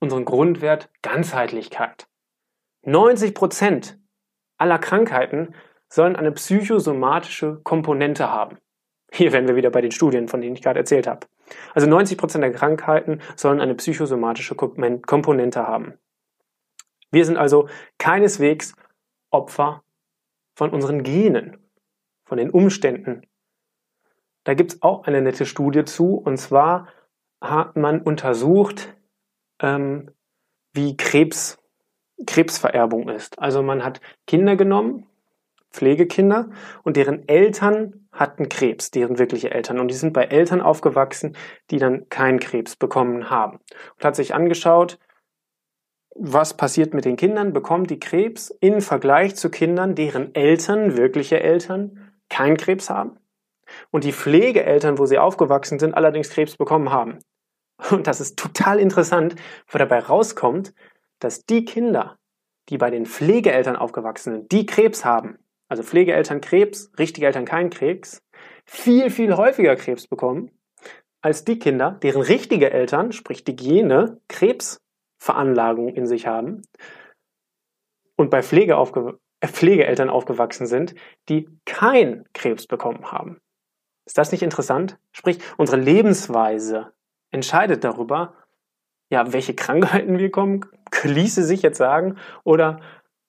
unseren 0.00 0.24
Grundwert 0.24 0.90
Ganzheitlichkeit. 1.02 2.06
90 2.82 3.34
Prozent 3.34 3.98
aller 4.58 4.78
Krankheiten 4.78 5.54
sollen 5.88 6.16
eine 6.16 6.32
psychosomatische 6.32 7.60
Komponente 7.62 8.30
haben. 8.30 8.58
Hier 9.12 9.32
wären 9.32 9.46
wir 9.46 9.56
wieder 9.56 9.70
bei 9.70 9.80
den 9.80 9.92
Studien, 9.92 10.28
von 10.28 10.40
denen 10.40 10.56
ich 10.56 10.62
gerade 10.62 10.80
erzählt 10.80 11.06
habe. 11.06 11.26
Also 11.72 11.86
90 11.86 12.18
Prozent 12.18 12.42
der 12.42 12.52
Krankheiten 12.52 13.20
sollen 13.36 13.60
eine 13.60 13.74
psychosomatische 13.74 14.56
Komponente 14.56 15.66
haben. 15.66 15.94
Wir 17.14 17.24
sind 17.24 17.36
also 17.36 17.68
keineswegs 17.98 18.74
Opfer 19.30 19.84
von 20.56 20.70
unseren 20.70 21.04
Genen 21.04 21.56
von 22.24 22.38
den 22.38 22.50
Umständen. 22.50 23.22
Da 24.42 24.54
gibt 24.54 24.72
es 24.72 24.82
auch 24.82 25.04
eine 25.04 25.22
nette 25.22 25.46
Studie 25.46 25.84
zu, 25.84 26.16
und 26.16 26.38
zwar 26.38 26.88
hat 27.40 27.76
man 27.76 28.00
untersucht, 28.02 28.96
ähm, 29.60 30.10
wie 30.72 30.96
Krebs, 30.96 31.58
Krebsvererbung 32.26 33.08
ist. 33.08 33.38
Also 33.38 33.62
man 33.62 33.84
hat 33.84 34.00
Kinder 34.26 34.56
genommen, 34.56 35.06
Pflegekinder, 35.70 36.50
und 36.82 36.96
deren 36.96 37.28
Eltern 37.28 38.08
hatten 38.12 38.48
Krebs, 38.48 38.90
deren 38.90 39.18
wirkliche 39.18 39.52
Eltern. 39.52 39.78
Und 39.78 39.88
die 39.88 39.94
sind 39.94 40.12
bei 40.12 40.24
Eltern 40.24 40.60
aufgewachsen, 40.60 41.36
die 41.70 41.78
dann 41.78 42.08
keinen 42.08 42.40
Krebs 42.40 42.74
bekommen 42.76 43.30
haben. 43.30 43.60
Und 43.96 44.04
hat 44.04 44.16
sich 44.16 44.34
angeschaut, 44.34 44.98
was 46.14 46.56
passiert 46.56 46.94
mit 46.94 47.04
den 47.04 47.16
Kindern, 47.16 47.52
bekommen 47.52 47.86
die 47.86 47.98
Krebs 47.98 48.50
im 48.60 48.80
Vergleich 48.80 49.36
zu 49.36 49.50
Kindern, 49.50 49.94
deren 49.94 50.34
Eltern, 50.34 50.96
wirkliche 50.96 51.40
Eltern, 51.40 52.12
keinen 52.28 52.56
Krebs 52.56 52.90
haben 52.90 53.18
und 53.90 54.04
die 54.04 54.12
Pflegeeltern, 54.12 54.98
wo 54.98 55.06
sie 55.06 55.18
aufgewachsen 55.18 55.78
sind, 55.78 55.94
allerdings 55.94 56.30
Krebs 56.30 56.56
bekommen 56.56 56.90
haben. 56.90 57.18
Und 57.90 58.06
das 58.06 58.20
ist 58.20 58.38
total 58.38 58.78
interessant, 58.78 59.34
weil 59.70 59.80
dabei 59.80 59.98
rauskommt, 59.98 60.72
dass 61.18 61.44
die 61.44 61.64
Kinder, 61.64 62.16
die 62.68 62.78
bei 62.78 62.90
den 62.90 63.06
Pflegeeltern 63.06 63.76
aufgewachsen 63.76 64.32
sind, 64.32 64.52
die 64.52 64.66
Krebs 64.66 65.04
haben, 65.04 65.38
also 65.68 65.82
Pflegeeltern 65.82 66.40
Krebs, 66.40 66.92
richtige 66.98 67.26
Eltern 67.26 67.44
keinen 67.44 67.70
Krebs, 67.70 68.22
viel, 68.64 69.10
viel 69.10 69.36
häufiger 69.36 69.76
Krebs 69.76 70.06
bekommen, 70.06 70.50
als 71.20 71.44
die 71.44 71.58
Kinder, 71.58 71.98
deren 72.02 72.22
richtige 72.22 72.70
Eltern, 72.70 73.12
sprich 73.12 73.44
die 73.44 73.56
Gene, 73.56 74.20
Krebsveranlagung 75.24 75.88
in 75.88 76.06
sich 76.06 76.26
haben 76.26 76.62
und 78.16 78.30
bei 78.30 78.42
Pflege 78.42 78.76
aufge 78.76 79.18
Pflegeeltern 79.44 80.08
aufgewachsen 80.08 80.66
sind, 80.66 80.94
die 81.28 81.48
kein 81.66 82.24
Krebs 82.32 82.66
bekommen 82.66 83.12
haben. 83.12 83.40
Ist 84.06 84.16
das 84.16 84.32
nicht 84.32 84.42
interessant? 84.42 84.98
Sprich, 85.12 85.38
unsere 85.58 85.78
Lebensweise 85.78 86.94
entscheidet 87.30 87.84
darüber, 87.84 88.34
ja, 89.10 89.34
welche 89.34 89.54
Krankheiten 89.54 90.18
wir 90.18 90.30
kommen, 90.30 90.64
ließe 91.02 91.44
sich 91.44 91.60
jetzt 91.60 91.76
sagen, 91.76 92.16
oder 92.42 92.80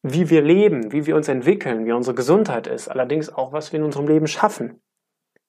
wie 0.04 0.30
wir 0.30 0.42
leben, 0.42 0.94
wie 0.94 1.06
wir 1.06 1.18
uns 1.18 1.28
entwickeln, 1.28 1.86
wie 1.86 1.92
unsere 1.92 2.16
Gesundheit 2.16 2.68
ist, 2.68 2.88
allerdings 2.88 3.30
auch, 3.30 3.52
was 3.52 3.74
wir 3.74 3.80
in 3.80 3.86
unserem 3.86 4.08
Leben 4.08 4.28
schaffen. 4.28 4.82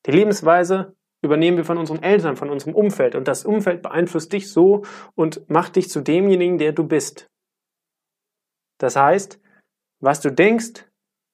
Die 0.06 0.12
Lebensweise 0.12 0.96
übernehmen 1.23 1.56
wir 1.56 1.64
von 1.64 1.78
unseren 1.78 2.02
Eltern, 2.02 2.37
von 2.37 2.50
unserem 2.50 2.75
Umfeld 2.75 3.14
und 3.14 3.26
das 3.28 3.44
Umfeld 3.44 3.82
beeinflusst 3.82 4.32
dich 4.32 4.50
so 4.50 4.85
und 5.14 5.49
macht 5.49 5.76
dich 5.76 5.88
zu 5.88 6.00
demjenigen, 6.00 6.58
der 6.58 6.73
du 6.73 6.85
bist. 6.85 7.28
Das 8.78 8.96
heißt, 8.96 9.40
was 10.00 10.20
du 10.20 10.30
denkst, 10.30 10.87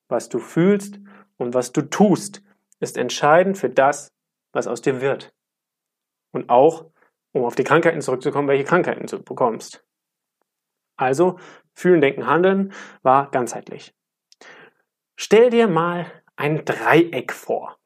was 0.09 0.29
du 0.29 0.39
fühlst 0.39 1.01
und 1.37 1.55
was 1.55 1.73
du 1.73 1.83
tust, 1.83 2.43
ist 2.81 2.97
entscheidend 2.97 3.59
für 3.59 3.71
das, 3.71 4.13
was 4.53 4.67
aus 4.67 4.83
dir 4.83 5.01
wird. 5.01 5.35
Und 6.33 6.49
auch, 6.49 6.91
um 7.33 7.45
auf 7.45 7.55
die 7.55 7.65
Krankheiten 7.65 8.01
zurückzukommen, 8.01 8.49
welche 8.49 8.65
Krankheiten 8.65 9.07
du 9.07 9.23
bekommst. 9.23 9.85
Also, 10.97 11.39
fühlen, 11.75 12.01
denken, 12.01 12.27
handeln 12.27 12.73
war 13.03 13.31
ganzheitlich. 13.31 13.95
Stell 15.17 15.51
dir 15.51 15.69
mal 15.69 16.07
ein 16.37 16.65
Dreieck 16.65 17.33
vor. 17.33 17.79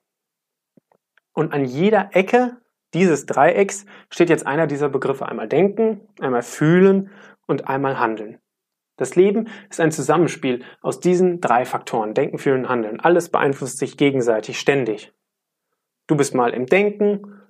Und 1.36 1.52
an 1.52 1.66
jeder 1.66 2.10
Ecke 2.14 2.56
dieses 2.94 3.26
Dreiecks 3.26 3.84
steht 4.08 4.30
jetzt 4.30 4.46
einer 4.46 4.66
dieser 4.66 4.88
Begriffe. 4.88 5.26
Einmal 5.26 5.48
denken, 5.48 6.00
einmal 6.18 6.42
fühlen 6.42 7.10
und 7.46 7.68
einmal 7.68 8.00
handeln. 8.00 8.38
Das 8.96 9.16
Leben 9.16 9.48
ist 9.68 9.78
ein 9.78 9.92
Zusammenspiel 9.92 10.64
aus 10.80 10.98
diesen 10.98 11.42
drei 11.42 11.66
Faktoren. 11.66 12.14
Denken, 12.14 12.38
Fühlen, 12.38 12.70
Handeln. 12.70 13.00
Alles 13.00 13.28
beeinflusst 13.28 13.76
sich 13.76 13.98
gegenseitig 13.98 14.58
ständig. 14.58 15.12
Du 16.06 16.16
bist 16.16 16.34
mal 16.34 16.54
im 16.54 16.64
Denken 16.64 17.42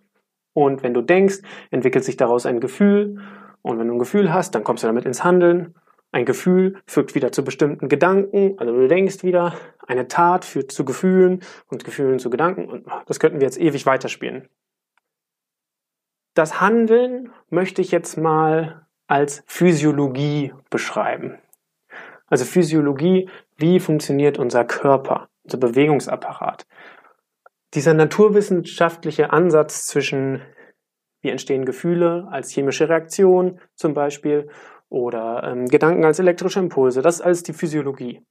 Und 0.53 0.83
wenn 0.83 0.95
du 0.95 1.03
denkst, 1.03 1.43
entwickelt 1.71 2.03
sich 2.03 2.17
daraus 2.17 2.45
ein 2.45 2.61
Gefühl. 2.61 3.21
Und 3.63 3.79
wenn 3.79 3.87
du 3.87 3.95
ein 3.95 3.99
Gefühl 4.01 4.33
hast, 4.33 4.55
dann 4.55 4.65
kommst 4.65 4.83
du 4.83 4.89
damit 4.89 5.05
ins 5.05 5.23
Handeln. 5.23 5.75
Ein 6.17 6.25
Gefühl 6.25 6.79
führt 6.87 7.15
wieder 7.15 7.31
zu 7.31 7.45
bestimmten 7.45 7.91
Gedanken, 7.91 8.59
also 8.59 8.73
du 8.73 8.89
denkst 8.89 9.23
wieder. 9.23 9.55
Eine 9.87 10.09
Tat 10.09 10.47
führt 10.47 10.73
zu 10.73 10.87
Gefühlen 10.87 11.43
und 11.69 11.85
Gefühlen 11.85 12.19
zu 12.19 12.31
Gedanken. 12.31 12.71
Und 12.71 12.87
das 13.05 13.21
könnten 13.21 13.39
wir 13.39 13.47
jetzt 13.47 13.61
ewig 13.61 13.85
weiterspielen. 13.85 14.49
Das 16.33 16.59
Handeln 16.59 17.35
möchte 17.51 17.83
ich 17.83 17.91
jetzt 17.91 18.17
mal 18.17 18.87
als 19.07 19.45
Physiologie 19.47 20.55
beschreiben. 20.71 21.39
Also 22.29 22.47
Physiologie, 22.47 23.29
wie 23.59 23.79
funktioniert 23.79 24.39
unser 24.39 24.65
Körper, 24.65 25.29
unser 25.45 25.59
Bewegungsapparat. 25.59 26.67
Dieser 27.75 27.93
naturwissenschaftliche 27.93 29.35
Ansatz 29.35 29.85
zwischen 29.85 30.41
wie 31.21 31.31
entstehen 31.31 31.65
Gefühle 31.65 32.29
als 32.31 32.53
chemische 32.53 32.89
Reaktion 32.89 33.61
zum 33.75 33.95
Beispiel 33.95 34.49
oder 34.89 35.43
ähm, 35.45 35.67
Gedanken 35.67 36.05
als 36.05 36.19
elektrische 36.19 36.61
Impulse, 36.61 37.03
das 37.03 37.17
ist 37.17 37.21
alles 37.23 37.43
die 37.43 37.53
Physiologie. 37.53 38.23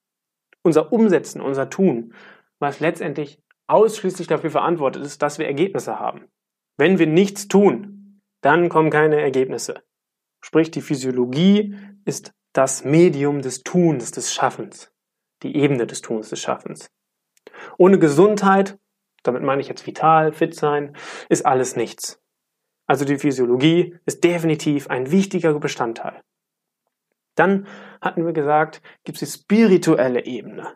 Unser 0.64 0.92
Umsetzen, 0.92 1.42
unser 1.42 1.70
Tun, 1.70 2.14
was 2.60 2.80
letztendlich 2.80 3.40
ausschließlich 3.68 4.28
dafür 4.28 4.52
verantwortet 4.52 5.04
ist, 5.04 5.22
dass 5.22 5.40
wir 5.40 5.48
Ergebnisse 5.48 6.00
haben. 6.00 6.26
Wenn 6.78 7.00
wir 7.00 7.08
nichts 7.08 7.48
tun, 7.48 8.22
dann 8.42 8.70
kommen 8.70 8.90
keine 8.90 9.22
Ergebnisse. 9.22 9.84
Sprich, 10.42 10.72
die 10.72 10.82
Physiologie 10.82 11.76
ist 12.06 12.34
das 12.54 12.86
Medium 12.86 13.42
des 13.42 13.64
Tuns, 13.64 14.12
des 14.12 14.34
Schaffens, 14.34 14.92
die 15.44 15.56
Ebene 15.56 15.88
des 15.88 16.02
Tuns, 16.02 16.30
des 16.30 16.40
Schaffens. 16.40 16.92
Ohne 17.78 18.00
Gesundheit, 18.00 18.78
damit 19.24 19.42
meine 19.42 19.62
ich 19.62 19.68
jetzt 19.68 19.88
vital, 19.88 20.32
fit 20.32 20.54
sein, 20.54 20.96
ist 21.30 21.46
alles 21.46 21.76
nichts. 21.76 22.22
Also 22.88 23.04
die 23.04 23.18
Physiologie 23.18 23.98
ist 24.06 24.24
definitiv 24.24 24.90
ein 24.90 25.12
wichtiger 25.12 25.58
Bestandteil. 25.60 26.22
Dann 27.36 27.68
hatten 28.02 28.26
wir 28.26 28.34
gesagt, 28.34 28.82
gibt 29.04 29.22
es 29.22 29.32
die 29.32 29.40
spirituelle 29.40 30.26
Ebene. 30.26 30.74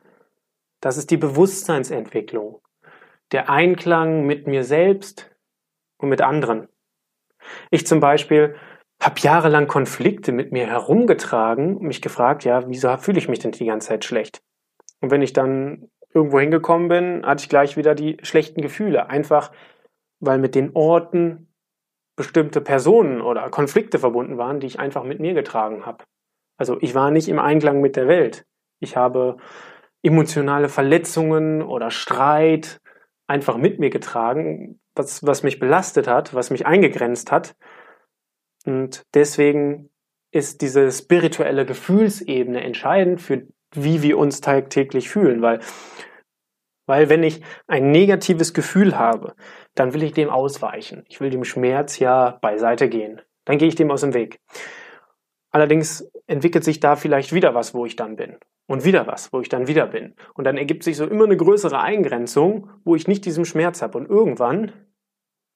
Das 0.81 0.97
ist 0.97 1.11
die 1.11 1.17
Bewusstseinsentwicklung, 1.17 2.61
der 3.31 3.49
Einklang 3.49 4.25
mit 4.25 4.47
mir 4.47 4.63
selbst 4.63 5.29
und 5.97 6.09
mit 6.09 6.21
anderen. 6.21 6.67
Ich 7.71 7.85
zum 7.87 7.99
Beispiel 7.99 8.55
habe 9.01 9.19
jahrelang 9.19 9.67
Konflikte 9.67 10.31
mit 10.31 10.51
mir 10.51 10.67
herumgetragen 10.67 11.77
und 11.77 11.87
mich 11.87 12.01
gefragt, 12.01 12.43
ja, 12.43 12.67
wieso 12.67 12.95
fühle 12.97 13.17
ich 13.17 13.29
mich 13.29 13.39
denn 13.39 13.51
die 13.51 13.65
ganze 13.65 13.89
Zeit 13.89 14.05
schlecht? 14.05 14.41
Und 15.01 15.11
wenn 15.11 15.21
ich 15.21 15.33
dann 15.33 15.89
irgendwo 16.13 16.39
hingekommen 16.39 16.89
bin, 16.89 17.25
hatte 17.25 17.43
ich 17.43 17.49
gleich 17.49 17.77
wieder 17.77 17.95
die 17.95 18.17
schlechten 18.23 18.61
Gefühle. 18.61 19.09
Einfach, 19.09 19.51
weil 20.19 20.39
mit 20.39 20.55
den 20.55 20.71
Orten 20.75 21.53
bestimmte 22.17 22.59
Personen 22.59 23.21
oder 23.21 23.49
Konflikte 23.49 23.99
verbunden 23.99 24.37
waren, 24.37 24.59
die 24.59 24.67
ich 24.67 24.79
einfach 24.79 25.03
mit 25.03 25.21
mir 25.21 25.33
getragen 25.33 25.85
habe. 25.85 26.03
Also 26.59 26.77
ich 26.81 26.93
war 26.93 27.09
nicht 27.09 27.27
im 27.27 27.39
Einklang 27.39 27.81
mit 27.81 27.95
der 27.95 28.07
Welt. 28.07 28.45
Ich 28.79 28.95
habe 28.95 29.37
emotionale 30.03 30.69
Verletzungen 30.69 31.63
oder 31.63 31.89
Streit 31.89 32.79
einfach 33.27 33.57
mit 33.57 33.79
mir 33.79 33.89
getragen, 33.89 34.79
was, 34.95 35.25
was 35.25 35.43
mich 35.43 35.59
belastet 35.59 36.07
hat, 36.07 36.33
was 36.33 36.51
mich 36.51 36.65
eingegrenzt 36.65 37.31
hat 37.31 37.55
und 38.65 39.05
deswegen 39.13 39.89
ist 40.31 40.61
diese 40.61 40.91
spirituelle 40.91 41.65
Gefühlsebene 41.65 42.61
entscheidend 42.61 43.21
für 43.21 43.47
wie 43.73 44.01
wir 44.01 44.17
uns 44.17 44.41
tagtäglich 44.41 45.09
fühlen, 45.09 45.41
weil 45.41 45.59
weil 46.87 47.07
wenn 47.07 47.21
ich 47.21 47.43
ein 47.67 47.91
negatives 47.91 48.55
Gefühl 48.55 48.97
habe, 48.97 49.35
dann 49.75 49.93
will 49.93 50.01
ich 50.01 50.13
dem 50.13 50.31
ausweichen. 50.31 51.03
Ich 51.07 51.21
will 51.21 51.29
dem 51.29 51.43
Schmerz 51.43 51.99
ja 51.99 52.39
beiseite 52.41 52.89
gehen. 52.89 53.21
Dann 53.45 53.59
gehe 53.59 53.67
ich 53.67 53.75
dem 53.75 53.91
aus 53.91 54.01
dem 54.01 54.15
Weg. 54.15 54.39
Allerdings 55.51 56.09
entwickelt 56.29 56.63
sich 56.63 56.79
da 56.79 56.95
vielleicht 56.95 57.33
wieder 57.33 57.55
was, 57.55 57.73
wo 57.73 57.85
ich 57.85 57.95
dann 57.95 58.15
bin. 58.15 58.37
Und 58.67 58.85
wieder 58.85 59.07
was, 59.07 59.33
wo 59.33 59.41
ich 59.41 59.49
dann 59.49 59.67
wieder 59.67 59.87
bin. 59.87 60.13
Und 60.35 60.43
dann 60.43 60.57
ergibt 60.57 60.83
sich 60.83 60.95
so 60.95 61.05
immer 61.05 61.25
eine 61.25 61.37
größere 61.37 61.79
Eingrenzung, 61.79 62.69
wo 62.83 62.95
ich 62.95 63.07
nicht 63.07 63.25
diesen 63.25 63.45
Schmerz 63.45 63.81
habe. 63.81 63.97
Und 63.97 64.07
irgendwann 64.07 64.71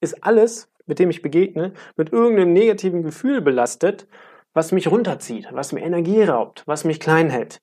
ist 0.00 0.24
alles 0.24 0.68
mit 0.86 0.98
dem 0.98 1.10
ich 1.10 1.22
begegne, 1.22 1.72
mit 1.96 2.12
irgendeinem 2.12 2.52
negativen 2.52 3.02
Gefühl 3.02 3.40
belastet, 3.40 4.06
was 4.52 4.72
mich 4.72 4.90
runterzieht, 4.90 5.48
was 5.52 5.72
mir 5.72 5.82
Energie 5.82 6.22
raubt, 6.22 6.62
was 6.66 6.84
mich 6.84 7.00
klein 7.00 7.30
hält. 7.30 7.60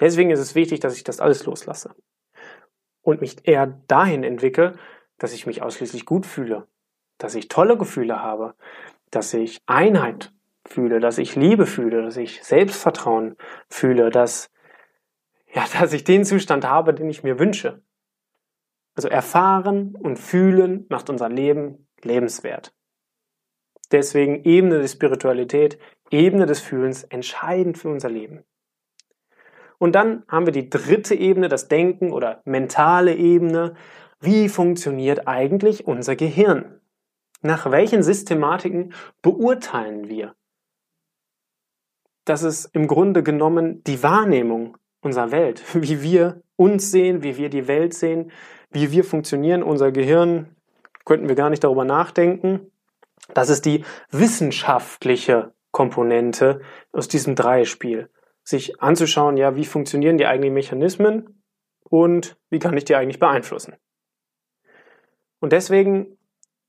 Deswegen 0.00 0.30
ist 0.30 0.40
es 0.40 0.54
wichtig, 0.54 0.80
dass 0.80 0.96
ich 0.96 1.04
das 1.04 1.20
alles 1.20 1.44
loslasse 1.44 1.94
und 3.02 3.20
mich 3.20 3.36
eher 3.46 3.66
dahin 3.88 4.24
entwickle, 4.24 4.78
dass 5.18 5.32
ich 5.32 5.46
mich 5.46 5.62
ausschließlich 5.62 6.06
gut 6.06 6.26
fühle, 6.26 6.66
dass 7.18 7.34
ich 7.34 7.48
tolle 7.48 7.76
Gefühle 7.76 8.22
habe, 8.22 8.54
dass 9.10 9.34
ich 9.34 9.58
Einheit 9.66 10.32
fühle, 10.72 11.00
dass 11.00 11.18
ich 11.18 11.36
Liebe 11.36 11.66
fühle, 11.66 12.02
dass 12.02 12.16
ich 12.16 12.42
Selbstvertrauen 12.42 13.36
fühle, 13.68 14.10
dass 14.10 14.50
ja, 15.54 15.64
dass 15.80 15.92
ich 15.92 16.04
den 16.04 16.24
Zustand 16.24 16.66
habe, 16.66 16.94
den 16.94 17.08
ich 17.08 17.22
mir 17.22 17.38
wünsche. 17.38 17.82
Also 18.94 19.08
erfahren 19.08 19.94
und 19.94 20.18
fühlen 20.18 20.86
macht 20.88 21.08
unser 21.08 21.28
Leben 21.28 21.88
lebenswert. 22.02 22.74
Deswegen 23.90 24.44
Ebene 24.44 24.80
der 24.80 24.88
Spiritualität, 24.88 25.78
Ebene 26.10 26.46
des 26.46 26.60
Fühlens 26.60 27.04
entscheidend 27.04 27.78
für 27.78 27.88
unser 27.88 28.10
Leben. 28.10 28.44
Und 29.78 29.94
dann 29.94 30.24
haben 30.28 30.46
wir 30.46 30.52
die 30.52 30.70
dritte 30.70 31.14
Ebene, 31.14 31.48
das 31.48 31.68
Denken 31.68 32.12
oder 32.12 32.40
mentale 32.44 33.14
Ebene. 33.14 33.74
Wie 34.20 34.48
funktioniert 34.48 35.26
eigentlich 35.26 35.86
unser 35.86 36.16
Gehirn? 36.16 36.80
Nach 37.40 37.70
welchen 37.70 38.02
Systematiken 38.02 38.94
beurteilen 39.20 40.08
wir? 40.08 40.34
Das 42.24 42.42
ist 42.42 42.66
im 42.66 42.86
Grunde 42.86 43.22
genommen 43.22 43.82
die 43.84 44.02
Wahrnehmung 44.02 44.76
unserer 45.00 45.30
Welt, 45.30 45.62
wie 45.74 46.02
wir 46.02 46.42
uns 46.56 46.90
sehen, 46.90 47.22
wie 47.22 47.36
wir 47.36 47.48
die 47.48 47.68
Welt 47.68 47.94
sehen, 47.94 48.30
wie 48.70 48.92
wir 48.92 49.04
funktionieren. 49.04 49.62
Unser 49.62 49.92
Gehirn 49.92 50.56
könnten 51.04 51.28
wir 51.28 51.34
gar 51.34 51.50
nicht 51.50 51.64
darüber 51.64 51.84
nachdenken. 51.84 52.70
Das 53.34 53.48
ist 53.48 53.64
die 53.64 53.84
wissenschaftliche 54.10 55.52
Komponente 55.70 56.60
aus 56.92 57.08
diesem 57.08 57.34
Dreispiel. 57.34 58.08
Sich 58.44 58.80
anzuschauen, 58.82 59.36
ja, 59.36 59.56
wie 59.56 59.64
funktionieren 59.64 60.18
die 60.18 60.26
eigenen 60.26 60.52
Mechanismen 60.52 61.42
und 61.84 62.36
wie 62.50 62.58
kann 62.58 62.76
ich 62.76 62.84
die 62.84 62.96
eigentlich 62.96 63.20
beeinflussen. 63.20 63.76
Und 65.40 65.52
deswegen 65.52 66.18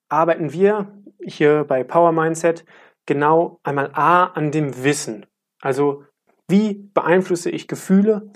arbeiten 0.10 0.54
wir 0.54 0.92
hier 1.22 1.64
bei 1.64 1.84
Power 1.84 2.12
Mindset 2.12 2.66
genau 3.06 3.60
einmal 3.64 3.92
A 3.94 4.26
an 4.26 4.52
dem 4.52 4.84
Wissen. 4.84 5.26
Also 5.64 6.04
wie 6.50 6.74
beeinflusse 6.94 7.50
ich 7.50 7.70
Gefühle? 7.70 8.30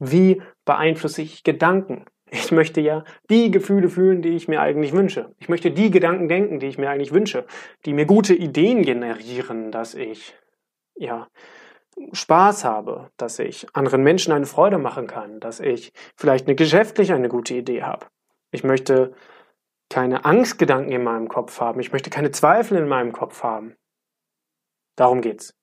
Wie 0.00 0.42
beeinflusse 0.64 1.22
ich 1.22 1.44
Gedanken? 1.44 2.04
Ich 2.28 2.50
möchte 2.50 2.80
ja 2.80 3.04
die 3.30 3.50
Gefühle 3.50 3.88
fühlen, 3.88 4.20
die 4.20 4.30
ich 4.30 4.48
mir 4.48 4.60
eigentlich 4.60 4.92
wünsche. 4.92 5.32
Ich 5.38 5.48
möchte 5.48 5.70
die 5.70 5.90
Gedanken 5.90 6.28
denken, 6.28 6.58
die 6.58 6.66
ich 6.66 6.78
mir 6.78 6.90
eigentlich 6.90 7.12
wünsche, 7.12 7.46
die 7.84 7.92
mir 7.92 8.06
gute 8.06 8.34
Ideen 8.34 8.82
generieren, 8.82 9.70
dass 9.70 9.94
ich 9.94 10.34
ja 10.96 11.28
Spaß 12.12 12.64
habe, 12.64 13.10
dass 13.16 13.38
ich 13.38 13.66
anderen 13.74 14.02
Menschen 14.02 14.32
eine 14.32 14.46
Freude 14.46 14.78
machen 14.78 15.06
kann, 15.06 15.38
dass 15.38 15.60
ich 15.60 15.92
vielleicht 16.16 16.46
eine 16.46 16.56
geschäftlich 16.56 17.12
eine 17.12 17.28
gute 17.28 17.54
Idee 17.54 17.82
habe. 17.82 18.06
Ich 18.50 18.64
möchte 18.64 19.14
keine 19.88 20.24
Angstgedanken 20.24 20.90
in 20.90 21.04
meinem 21.04 21.28
Kopf 21.28 21.60
haben. 21.60 21.78
Ich 21.80 21.92
möchte 21.92 22.10
keine 22.10 22.30
Zweifel 22.32 22.78
in 22.78 22.88
meinem 22.88 23.12
Kopf 23.12 23.42
haben. 23.42 23.76
Darum 24.96 25.20
geht's. 25.20 25.54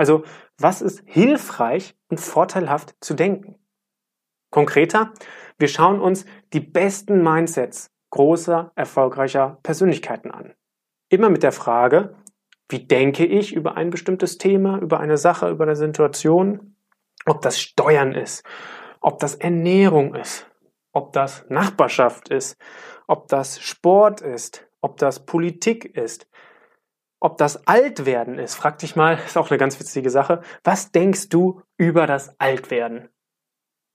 Also, 0.00 0.24
was 0.56 0.80
ist 0.80 1.02
hilfreich 1.04 1.94
und 2.08 2.20
vorteilhaft 2.20 2.94
zu 3.02 3.12
denken? 3.12 3.56
Konkreter, 4.50 5.12
wir 5.58 5.68
schauen 5.68 6.00
uns 6.00 6.24
die 6.54 6.60
besten 6.60 7.22
Mindsets 7.22 7.90
großer, 8.08 8.72
erfolgreicher 8.76 9.58
Persönlichkeiten 9.62 10.30
an. 10.30 10.54
Immer 11.10 11.28
mit 11.28 11.42
der 11.42 11.52
Frage, 11.52 12.14
wie 12.70 12.86
denke 12.86 13.26
ich 13.26 13.52
über 13.52 13.76
ein 13.76 13.90
bestimmtes 13.90 14.38
Thema, 14.38 14.78
über 14.78 15.00
eine 15.00 15.18
Sache, 15.18 15.50
über 15.50 15.64
eine 15.64 15.76
Situation? 15.76 16.76
Ob 17.26 17.42
das 17.42 17.60
Steuern 17.60 18.14
ist, 18.14 18.42
ob 19.02 19.18
das 19.18 19.34
Ernährung 19.34 20.14
ist, 20.14 20.46
ob 20.92 21.12
das 21.12 21.44
Nachbarschaft 21.50 22.30
ist, 22.30 22.56
ob 23.06 23.28
das 23.28 23.60
Sport 23.60 24.22
ist, 24.22 24.66
ob 24.80 24.96
das 24.96 25.26
Politik 25.26 25.84
ist, 25.84 26.26
ob 27.20 27.36
das 27.36 27.66
Altwerden 27.66 28.38
ist. 28.38 28.54
Frag 28.54 28.78
dich 28.78 28.96
mal, 28.96 29.18
ist 29.26 29.36
auch 29.36 29.50
eine 29.50 29.58
ganz 29.58 29.78
witzige 29.78 30.10
Sache. 30.10 30.42
Was 30.64 30.90
denkst 30.90 31.28
du 31.28 31.62
über 31.76 32.06
das 32.06 32.38
Altwerden? 32.40 33.08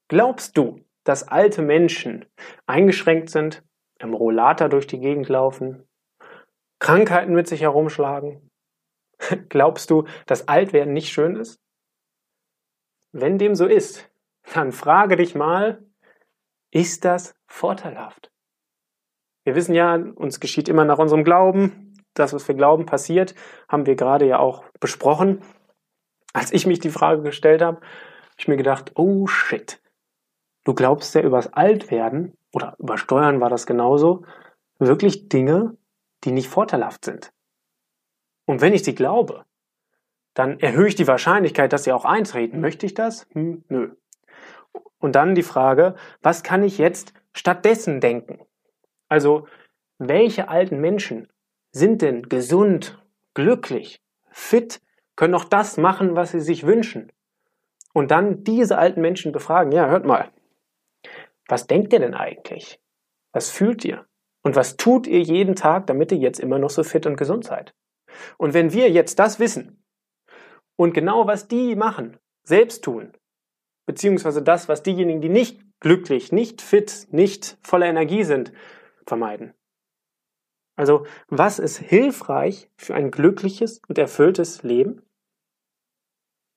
Glaubst 0.08 0.56
du, 0.56 0.80
dass 1.04 1.28
alte 1.28 1.62
Menschen 1.62 2.24
eingeschränkt 2.66 3.30
sind, 3.30 3.64
im 3.98 4.14
Rollator 4.14 4.68
durch 4.68 4.86
die 4.86 5.00
Gegend 5.00 5.28
laufen, 5.28 5.88
Krankheiten 6.78 7.34
mit 7.34 7.48
sich 7.48 7.62
herumschlagen? 7.62 8.50
Glaubst 9.48 9.90
du, 9.90 10.06
dass 10.26 10.48
Altwerden 10.48 10.92
nicht 10.92 11.12
schön 11.12 11.36
ist? 11.36 11.60
Wenn 13.12 13.38
dem 13.38 13.54
so 13.54 13.66
ist, 13.66 14.10
dann 14.52 14.72
frage 14.72 15.16
dich 15.16 15.34
mal, 15.34 15.82
ist 16.70 17.04
das 17.04 17.34
vorteilhaft? 17.46 18.30
Wir 19.44 19.54
wissen 19.54 19.74
ja, 19.74 19.94
uns 19.94 20.40
geschieht 20.40 20.68
immer 20.68 20.84
nach 20.84 20.98
unserem 20.98 21.24
Glauben. 21.24 21.85
Das, 22.18 22.32
was 22.32 22.46
wir 22.48 22.54
glauben, 22.54 22.86
passiert, 22.86 23.34
haben 23.68 23.86
wir 23.86 23.94
gerade 23.94 24.26
ja 24.26 24.38
auch 24.38 24.64
besprochen. 24.80 25.42
Als 26.32 26.52
ich 26.52 26.66
mich 26.66 26.80
die 26.80 26.90
Frage 26.90 27.22
gestellt 27.22 27.62
habe, 27.62 27.78
habe 27.78 28.36
ich 28.38 28.48
mir 28.48 28.56
gedacht, 28.56 28.92
oh 28.94 29.26
shit, 29.26 29.80
du 30.64 30.74
glaubst 30.74 31.14
ja 31.14 31.22
übers 31.22 31.52
Altwerden 31.52 32.36
oder 32.52 32.74
über 32.78 32.98
Steuern 32.98 33.40
war 33.40 33.50
das 33.50 33.66
genauso, 33.66 34.24
wirklich 34.78 35.28
Dinge, 35.28 35.76
die 36.24 36.32
nicht 36.32 36.48
vorteilhaft 36.48 37.04
sind. 37.04 37.32
Und 38.46 38.60
wenn 38.60 38.74
ich 38.74 38.84
sie 38.84 38.94
glaube, 38.94 39.44
dann 40.34 40.60
erhöhe 40.60 40.88
ich 40.88 40.94
die 40.94 41.06
Wahrscheinlichkeit, 41.06 41.72
dass 41.72 41.84
sie 41.84 41.92
auch 41.92 42.04
eintreten. 42.04 42.60
Möchte 42.60 42.86
ich 42.86 42.94
das? 42.94 43.26
Hm, 43.32 43.64
nö. 43.68 43.96
Und 44.98 45.16
dann 45.16 45.34
die 45.34 45.42
Frage, 45.42 45.94
was 46.20 46.42
kann 46.42 46.62
ich 46.62 46.78
jetzt 46.78 47.14
stattdessen 47.32 48.00
denken? 48.00 48.40
Also, 49.08 49.46
welche 49.98 50.48
alten 50.48 50.80
Menschen 50.80 51.28
sind 51.76 52.00
denn 52.00 52.22
gesund, 52.22 52.98
glücklich, 53.34 54.00
fit, 54.30 54.80
können 55.14 55.34
auch 55.34 55.44
das 55.44 55.76
machen, 55.76 56.16
was 56.16 56.32
sie 56.32 56.40
sich 56.40 56.66
wünschen? 56.66 57.12
Und 57.92 58.10
dann 58.10 58.44
diese 58.44 58.78
alten 58.78 59.02
Menschen 59.02 59.30
befragen, 59.30 59.72
ja, 59.72 59.86
hört 59.88 60.06
mal, 60.06 60.30
was 61.48 61.66
denkt 61.66 61.92
ihr 61.92 61.98
denn 61.98 62.14
eigentlich? 62.14 62.80
Was 63.32 63.50
fühlt 63.50 63.84
ihr? 63.84 64.06
Und 64.42 64.56
was 64.56 64.78
tut 64.78 65.06
ihr 65.06 65.20
jeden 65.20 65.54
Tag, 65.54 65.86
damit 65.86 66.12
ihr 66.12 66.18
jetzt 66.18 66.40
immer 66.40 66.58
noch 66.58 66.70
so 66.70 66.82
fit 66.82 67.04
und 67.04 67.16
gesund 67.16 67.44
seid? 67.44 67.74
Und 68.38 68.54
wenn 68.54 68.72
wir 68.72 68.90
jetzt 68.90 69.18
das 69.18 69.38
wissen 69.38 69.84
und 70.76 70.94
genau 70.94 71.26
was 71.26 71.46
die 71.46 71.76
machen, 71.76 72.16
selbst 72.42 72.84
tun, 72.84 73.12
beziehungsweise 73.84 74.42
das, 74.42 74.68
was 74.68 74.82
diejenigen, 74.82 75.20
die 75.20 75.28
nicht 75.28 75.60
glücklich, 75.80 76.32
nicht 76.32 76.62
fit, 76.62 77.08
nicht 77.10 77.58
voller 77.62 77.86
Energie 77.86 78.24
sind, 78.24 78.52
vermeiden. 79.06 79.52
Also, 80.76 81.06
was 81.28 81.58
ist 81.58 81.78
hilfreich 81.78 82.70
für 82.76 82.94
ein 82.94 83.10
glückliches 83.10 83.80
und 83.88 83.98
erfülltes 83.98 84.62
Leben? 84.62 85.02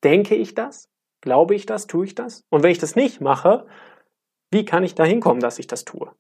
Denke 0.04 0.36
ich 0.36 0.54
das? 0.54 0.90
Glaube 1.22 1.56
ich 1.56 1.66
das? 1.66 1.88
Tue 1.88 2.06
ich 2.06 2.16
das? 2.16 2.46
Und 2.50 2.64
wenn 2.64 2.72
ich 2.72 2.80
das 2.80 2.96
nicht 2.96 3.22
mache, 3.22 3.66
wie 4.52 4.66
kann 4.66 4.84
ich 4.84 4.96
da 4.96 5.04
hinkommen, 5.04 5.42
dass 5.42 5.60
ich 5.60 5.68
das 5.68 5.86
tue? 5.86 6.14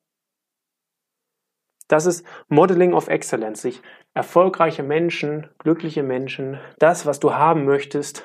Das 1.89 2.05
ist 2.05 2.25
Modeling 2.47 2.93
of 2.93 3.07
Excellence, 3.07 3.63
sich 3.63 3.81
erfolgreiche 4.13 4.83
Menschen, 4.83 5.49
glückliche 5.57 6.03
Menschen, 6.03 6.59
das, 6.77 7.05
was 7.05 7.19
du 7.19 7.33
haben 7.33 7.65
möchtest, 7.65 8.23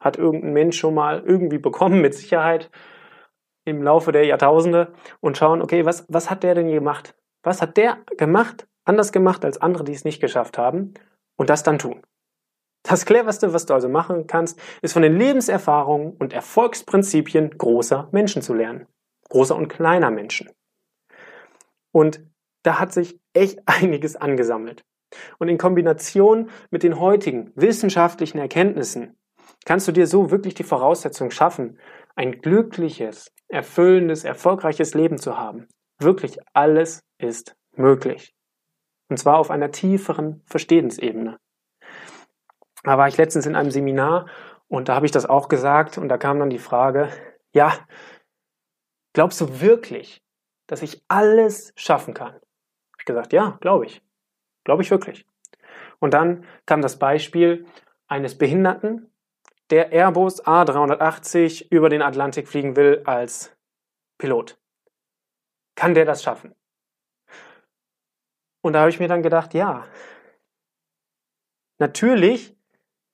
hat 0.00 0.18
irgendein 0.18 0.52
Mensch 0.52 0.78
schon 0.78 0.94
mal 0.94 1.22
irgendwie 1.24 1.58
bekommen, 1.58 2.00
mit 2.00 2.14
Sicherheit 2.14 2.70
im 3.64 3.82
Laufe 3.82 4.10
der 4.10 4.26
Jahrtausende 4.26 4.92
und 5.20 5.38
schauen, 5.38 5.62
okay, 5.62 5.86
was, 5.86 6.04
was 6.08 6.28
hat 6.28 6.42
der 6.42 6.56
denn 6.56 6.68
gemacht? 6.68 7.14
Was 7.42 7.62
hat 7.62 7.76
der 7.76 7.98
gemacht, 8.16 8.66
anders 8.84 9.12
gemacht 9.12 9.44
als 9.44 9.60
andere, 9.60 9.84
die 9.84 9.92
es 9.92 10.04
nicht 10.04 10.20
geschafft 10.20 10.58
haben 10.58 10.94
und 11.36 11.50
das 11.50 11.62
dann 11.62 11.78
tun? 11.78 12.02
Das 12.82 13.06
cleverste, 13.06 13.54
was 13.54 13.64
du 13.64 13.72
also 13.74 13.88
machen 13.88 14.26
kannst, 14.26 14.60
ist 14.82 14.92
von 14.92 15.02
den 15.02 15.16
Lebenserfahrungen 15.16 16.12
und 16.18 16.34
Erfolgsprinzipien 16.34 17.56
großer 17.56 18.08
Menschen 18.12 18.42
zu 18.42 18.52
lernen. 18.52 18.86
Großer 19.30 19.56
und 19.56 19.68
kleiner 19.68 20.10
Menschen. 20.10 20.50
Und 21.92 22.20
da 22.62 22.78
hat 22.78 22.92
sich 22.92 23.18
echt 23.32 23.60
einiges 23.66 24.16
angesammelt. 24.16 24.84
Und 25.38 25.48
in 25.48 25.58
Kombination 25.58 26.50
mit 26.70 26.82
den 26.82 26.98
heutigen 26.98 27.52
wissenschaftlichen 27.54 28.38
Erkenntnissen 28.38 29.16
kannst 29.64 29.88
du 29.88 29.92
dir 29.92 30.06
so 30.06 30.30
wirklich 30.30 30.54
die 30.54 30.64
Voraussetzung 30.64 31.30
schaffen, 31.30 31.78
ein 32.16 32.40
glückliches, 32.40 33.32
erfüllendes, 33.48 34.24
erfolgreiches 34.24 34.94
Leben 34.94 35.18
zu 35.18 35.38
haben. 35.38 35.68
Wirklich 35.98 36.38
alles 36.52 37.00
ist 37.18 37.54
möglich. 37.76 38.34
Und 39.14 39.18
zwar 39.18 39.38
auf 39.38 39.52
einer 39.52 39.70
tieferen 39.70 40.42
Verstehensebene. 40.44 41.38
Da 42.82 42.98
war 42.98 43.06
ich 43.06 43.16
letztens 43.16 43.46
in 43.46 43.54
einem 43.54 43.70
Seminar 43.70 44.26
und 44.66 44.88
da 44.88 44.96
habe 44.96 45.06
ich 45.06 45.12
das 45.12 45.24
auch 45.24 45.46
gesagt 45.46 45.98
und 45.98 46.08
da 46.08 46.18
kam 46.18 46.40
dann 46.40 46.50
die 46.50 46.58
Frage, 46.58 47.10
ja, 47.52 47.78
glaubst 49.12 49.40
du 49.40 49.60
wirklich, 49.60 50.24
dass 50.66 50.82
ich 50.82 51.04
alles 51.06 51.72
schaffen 51.76 52.12
kann? 52.12 52.32
Hab 52.34 52.98
ich 52.98 53.04
gesagt, 53.04 53.32
ja, 53.32 53.56
glaube 53.60 53.86
ich. 53.86 54.02
Glaube 54.64 54.82
ich 54.82 54.90
wirklich. 54.90 55.24
Und 56.00 56.12
dann 56.12 56.44
kam 56.66 56.82
das 56.82 56.98
Beispiel 56.98 57.66
eines 58.08 58.36
Behinderten, 58.36 59.12
der 59.70 59.92
Airbus 59.92 60.44
A380 60.44 61.68
über 61.70 61.88
den 61.88 62.02
Atlantik 62.02 62.48
fliegen 62.48 62.74
will 62.74 63.02
als 63.04 63.56
Pilot. 64.18 64.58
Kann 65.76 65.94
der 65.94 66.04
das 66.04 66.24
schaffen? 66.24 66.52
Und 68.64 68.72
da 68.72 68.80
habe 68.80 68.88
ich 68.88 68.98
mir 68.98 69.08
dann 69.08 69.22
gedacht, 69.22 69.52
ja, 69.52 69.84
natürlich 71.78 72.56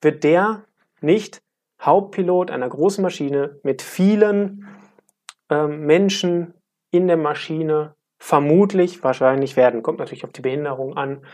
wird 0.00 0.22
der 0.22 0.64
nicht 1.00 1.42
Hauptpilot 1.82 2.52
einer 2.52 2.68
großen 2.68 3.02
Maschine 3.02 3.58
mit 3.64 3.82
vielen 3.82 4.68
ähm, 5.50 5.86
Menschen 5.86 6.54
in 6.92 7.08
der 7.08 7.16
Maschine 7.16 7.96
vermutlich 8.16 9.02
wahrscheinlich 9.02 9.56
werden. 9.56 9.82
Kommt 9.82 9.98
natürlich 9.98 10.22
auf 10.24 10.30
die 10.30 10.42
Behinderung 10.42 10.96
an. 10.96 11.26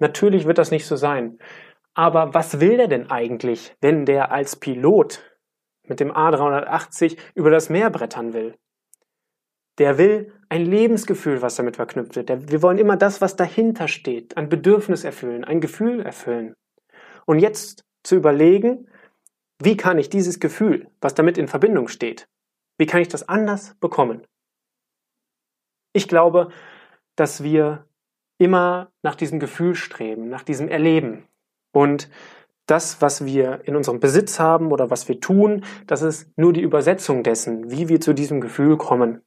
Natürlich 0.00 0.44
wird 0.44 0.58
das 0.58 0.72
nicht 0.72 0.86
so 0.86 0.96
sein. 0.96 1.38
Aber 1.94 2.34
was 2.34 2.58
will 2.58 2.78
der 2.78 2.88
denn 2.88 3.12
eigentlich, 3.12 3.76
wenn 3.80 4.06
der 4.06 4.32
als 4.32 4.56
Pilot 4.56 5.22
mit 5.84 6.00
dem 6.00 6.10
A380 6.10 7.16
über 7.36 7.50
das 7.50 7.68
Meer 7.70 7.90
brettern 7.90 8.32
will? 8.32 8.58
Der 9.78 9.98
will 9.98 10.32
ein 10.54 10.66
Lebensgefühl, 10.66 11.42
was 11.42 11.56
damit 11.56 11.74
verknüpft 11.74 12.14
wird. 12.14 12.52
wir 12.52 12.62
wollen 12.62 12.78
immer 12.78 12.96
das, 12.96 13.20
was 13.20 13.34
dahinter 13.34 13.88
steht, 13.88 14.36
ein 14.36 14.48
Bedürfnis 14.48 15.02
erfüllen, 15.02 15.42
ein 15.42 15.60
Gefühl 15.60 16.00
erfüllen. 16.00 16.54
Und 17.26 17.40
jetzt 17.40 17.84
zu 18.04 18.14
überlegen, 18.14 18.88
wie 19.60 19.76
kann 19.76 19.98
ich 19.98 20.10
dieses 20.10 20.38
Gefühl, 20.38 20.88
was 21.00 21.14
damit 21.14 21.38
in 21.38 21.48
Verbindung 21.48 21.88
steht, 21.88 22.28
wie 22.78 22.86
kann 22.86 23.00
ich 23.00 23.08
das 23.08 23.28
anders 23.28 23.74
bekommen? 23.80 24.24
Ich 25.92 26.06
glaube, 26.06 26.50
dass 27.16 27.42
wir 27.42 27.88
immer 28.38 28.92
nach 29.02 29.16
diesem 29.16 29.40
Gefühl 29.40 29.74
streben, 29.74 30.28
nach 30.28 30.44
diesem 30.44 30.68
Erleben. 30.68 31.26
Und 31.72 32.08
das, 32.66 33.02
was 33.02 33.24
wir 33.24 33.62
in 33.64 33.74
unserem 33.74 33.98
Besitz 33.98 34.38
haben 34.38 34.70
oder 34.70 34.88
was 34.88 35.08
wir 35.08 35.18
tun, 35.18 35.64
das 35.88 36.02
ist 36.02 36.30
nur 36.38 36.52
die 36.52 36.62
Übersetzung 36.62 37.24
dessen, 37.24 37.72
wie 37.72 37.88
wir 37.88 38.00
zu 38.00 38.12
diesem 38.12 38.40
Gefühl 38.40 38.76
kommen. 38.76 39.23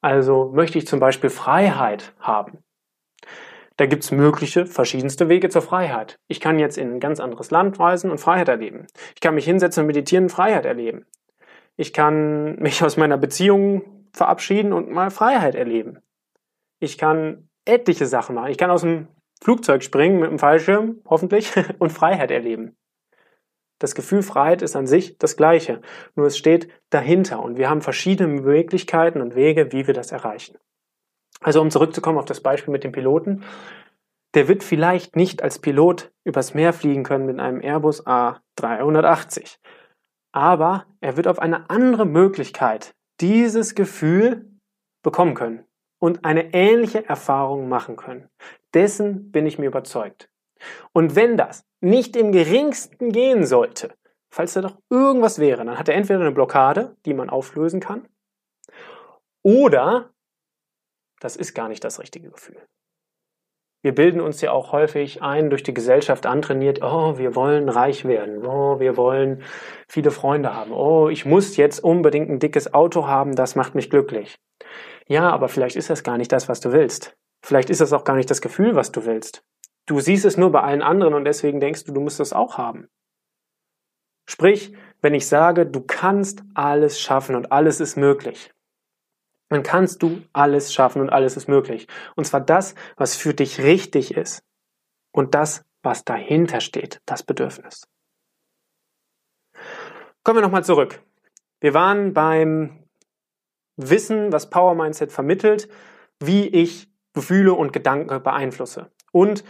Also 0.00 0.50
möchte 0.54 0.78
ich 0.78 0.86
zum 0.86 1.00
Beispiel 1.00 1.30
Freiheit 1.30 2.12
haben. 2.20 2.58
Da 3.76 3.86
gibt 3.86 4.04
es 4.04 4.10
mögliche, 4.10 4.66
verschiedenste 4.66 5.28
Wege 5.28 5.48
zur 5.48 5.62
Freiheit. 5.62 6.16
Ich 6.28 6.40
kann 6.40 6.58
jetzt 6.58 6.78
in 6.78 6.94
ein 6.94 7.00
ganz 7.00 7.20
anderes 7.20 7.50
Land 7.50 7.80
reisen 7.80 8.10
und 8.10 8.18
Freiheit 8.18 8.48
erleben. 8.48 8.86
Ich 9.14 9.20
kann 9.20 9.34
mich 9.34 9.44
hinsetzen 9.44 9.82
und 9.82 9.86
meditieren 9.86 10.24
und 10.26 10.30
Freiheit 10.30 10.66
erleben. 10.66 11.06
Ich 11.76 11.92
kann 11.92 12.56
mich 12.56 12.84
aus 12.84 12.96
meiner 12.96 13.16
Beziehung 13.16 14.06
verabschieden 14.12 14.72
und 14.72 14.90
mal 14.90 15.10
Freiheit 15.10 15.54
erleben. 15.54 15.98
Ich 16.80 16.98
kann 16.98 17.48
etliche 17.64 18.06
Sachen 18.06 18.34
machen. 18.34 18.50
Ich 18.50 18.58
kann 18.58 18.70
aus 18.70 18.82
dem 18.82 19.08
Flugzeug 19.42 19.82
springen 19.82 20.20
mit 20.20 20.30
dem 20.30 20.38
Fallschirm, 20.38 21.00
hoffentlich, 21.06 21.52
und 21.78 21.90
Freiheit 21.90 22.30
erleben. 22.30 22.76
Das 23.82 23.96
Gefühl 23.96 24.22
Freiheit 24.22 24.62
ist 24.62 24.76
an 24.76 24.86
sich 24.86 25.18
das 25.18 25.36
gleiche, 25.36 25.80
nur 26.14 26.26
es 26.26 26.38
steht 26.38 26.68
dahinter 26.90 27.42
und 27.42 27.56
wir 27.56 27.68
haben 27.68 27.82
verschiedene 27.82 28.28
Möglichkeiten 28.28 29.20
und 29.20 29.34
Wege, 29.34 29.72
wie 29.72 29.88
wir 29.88 29.92
das 29.92 30.12
erreichen. 30.12 30.56
Also 31.40 31.60
um 31.60 31.68
zurückzukommen 31.68 32.18
auf 32.18 32.24
das 32.24 32.40
Beispiel 32.40 32.70
mit 32.70 32.84
dem 32.84 32.92
Piloten, 32.92 33.42
der 34.34 34.46
wird 34.46 34.62
vielleicht 34.62 35.16
nicht 35.16 35.42
als 35.42 35.58
Pilot 35.58 36.12
übers 36.22 36.54
Meer 36.54 36.72
fliegen 36.72 37.02
können 37.02 37.26
mit 37.26 37.40
einem 37.40 37.60
Airbus 37.60 38.06
A380, 38.06 39.56
aber 40.30 40.86
er 41.00 41.16
wird 41.16 41.26
auf 41.26 41.40
eine 41.40 41.68
andere 41.68 42.06
Möglichkeit 42.06 42.94
dieses 43.20 43.74
Gefühl 43.74 44.48
bekommen 45.02 45.34
können 45.34 45.64
und 46.00 46.24
eine 46.24 46.54
ähnliche 46.54 47.04
Erfahrung 47.08 47.68
machen 47.68 47.96
können. 47.96 48.28
Dessen 48.74 49.32
bin 49.32 49.44
ich 49.44 49.58
mir 49.58 49.66
überzeugt. 49.66 50.31
Und 50.92 51.16
wenn 51.16 51.36
das 51.36 51.64
nicht 51.80 52.16
im 52.16 52.32
geringsten 52.32 53.10
gehen 53.10 53.44
sollte, 53.46 53.94
falls 54.30 54.54
da 54.54 54.62
doch 54.62 54.78
irgendwas 54.90 55.38
wäre, 55.38 55.64
dann 55.64 55.78
hat 55.78 55.88
er 55.88 55.94
entweder 55.94 56.20
eine 56.20 56.32
Blockade, 56.32 56.96
die 57.04 57.14
man 57.14 57.30
auflösen 57.30 57.80
kann, 57.80 58.08
oder 59.42 60.10
das 61.20 61.36
ist 61.36 61.54
gar 61.54 61.68
nicht 61.68 61.84
das 61.84 62.00
richtige 62.00 62.30
Gefühl. 62.30 62.60
Wir 63.84 63.94
bilden 63.94 64.20
uns 64.20 64.40
ja 64.40 64.52
auch 64.52 64.70
häufig 64.70 65.22
ein, 65.22 65.50
durch 65.50 65.64
die 65.64 65.74
Gesellschaft 65.74 66.24
antrainiert, 66.24 66.82
oh, 66.82 67.18
wir 67.18 67.34
wollen 67.34 67.68
reich 67.68 68.04
werden, 68.04 68.46
oh, 68.46 68.78
wir 68.78 68.96
wollen 68.96 69.42
viele 69.88 70.12
Freunde 70.12 70.54
haben, 70.54 70.70
oh, 70.70 71.08
ich 71.08 71.24
muss 71.24 71.56
jetzt 71.56 71.82
unbedingt 71.82 72.30
ein 72.30 72.38
dickes 72.38 72.74
Auto 72.74 73.08
haben, 73.08 73.34
das 73.34 73.56
macht 73.56 73.74
mich 73.74 73.90
glücklich. 73.90 74.38
Ja, 75.08 75.30
aber 75.30 75.48
vielleicht 75.48 75.74
ist 75.74 75.90
das 75.90 76.04
gar 76.04 76.16
nicht 76.16 76.30
das, 76.30 76.48
was 76.48 76.60
du 76.60 76.70
willst. 76.72 77.16
Vielleicht 77.44 77.70
ist 77.70 77.80
das 77.80 77.92
auch 77.92 78.04
gar 78.04 78.14
nicht 78.14 78.30
das 78.30 78.40
Gefühl, 78.40 78.76
was 78.76 78.92
du 78.92 79.04
willst. 79.04 79.44
Du 79.86 80.00
siehst 80.00 80.24
es 80.24 80.36
nur 80.36 80.52
bei 80.52 80.62
allen 80.62 80.82
anderen 80.82 81.14
und 81.14 81.24
deswegen 81.24 81.60
denkst 81.60 81.84
du, 81.84 81.92
du 81.92 82.00
musst 82.00 82.20
das 82.20 82.32
auch 82.32 82.58
haben. 82.58 82.88
Sprich, 84.28 84.72
wenn 85.00 85.14
ich 85.14 85.26
sage, 85.26 85.66
du 85.66 85.80
kannst 85.80 86.42
alles 86.54 87.00
schaffen 87.00 87.34
und 87.34 87.50
alles 87.50 87.80
ist 87.80 87.96
möglich, 87.96 88.52
dann 89.48 89.62
kannst 89.62 90.02
du 90.02 90.22
alles 90.32 90.72
schaffen 90.72 91.02
und 91.02 91.10
alles 91.10 91.36
ist 91.36 91.48
möglich. 91.48 91.88
Und 92.14 92.24
zwar 92.24 92.40
das, 92.40 92.74
was 92.96 93.16
für 93.16 93.34
dich 93.34 93.60
richtig 93.60 94.14
ist. 94.14 94.44
und 95.14 95.34
das, 95.34 95.64
was 95.82 96.04
dahinter 96.04 96.60
steht, 96.60 97.02
das 97.04 97.22
Bedürfnis. 97.22 97.86
Kommen 100.24 100.38
wir 100.38 100.42
nochmal 100.42 100.64
zurück. 100.64 101.02
Wir 101.60 101.74
waren 101.74 102.14
beim 102.14 102.88
Wissen, 103.76 104.32
was 104.32 104.50
Power 104.50 104.74
Mindset 104.74 105.12
vermittelt, 105.12 105.68
wie 106.18 106.46
ich 106.48 106.88
Gefühle 107.12 107.52
und 107.52 107.72
Gedanken 107.72 108.22
beeinflusse 108.22 108.90
und 109.10 109.44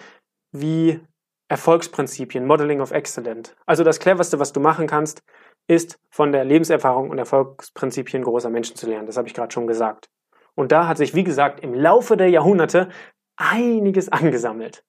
wie 0.52 1.00
Erfolgsprinzipien, 1.48 2.46
Modeling 2.46 2.80
of 2.80 2.92
Excellent. 2.92 3.56
Also 3.66 3.84
das 3.84 3.98
cleverste, 3.98 4.38
was 4.38 4.52
du 4.52 4.60
machen 4.60 4.86
kannst, 4.86 5.22
ist 5.66 5.98
von 6.10 6.32
der 6.32 6.44
Lebenserfahrung 6.44 7.10
und 7.10 7.18
Erfolgsprinzipien 7.18 8.22
großer 8.22 8.50
Menschen 8.50 8.76
zu 8.76 8.88
lernen. 8.88 9.06
Das 9.06 9.16
habe 9.16 9.28
ich 9.28 9.34
gerade 9.34 9.52
schon 9.52 9.66
gesagt. 9.66 10.08
Und 10.54 10.72
da 10.72 10.86
hat 10.86 10.98
sich, 10.98 11.14
wie 11.14 11.24
gesagt, 11.24 11.60
im 11.60 11.74
Laufe 11.74 12.16
der 12.16 12.28
Jahrhunderte 12.30 12.88
einiges 13.36 14.10
angesammelt. 14.10 14.84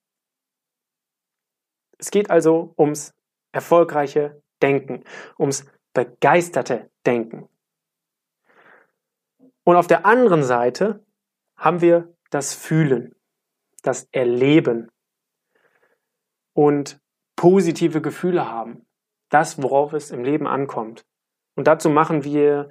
Es 1.98 2.12
geht 2.12 2.30
also 2.30 2.74
ums 2.78 3.14
erfolgreiche 3.54 4.42
Denken, 4.62 5.04
ums 5.40 5.66
begeisterte 5.94 6.90
Denken. 7.06 7.48
Und 9.64 9.76
auf 9.76 9.88
der 9.88 10.06
anderen 10.06 10.44
Seite 10.44 11.06
haben 11.56 11.82
wir 11.82 12.14
das 12.30 12.54
Fühlen, 12.54 13.16
das 13.84 14.08
Erleben 14.12 14.92
und 16.54 17.00
positive 17.36 18.02
Gefühle 18.02 18.50
haben. 18.50 18.86
Das, 19.30 19.62
worauf 19.62 19.94
es 19.94 20.12
im 20.12 20.24
Leben 20.24 20.48
ankommt. 20.48 21.06
Und 21.56 21.68
dazu 21.68 21.90
machen 21.90 22.24
wir 22.24 22.70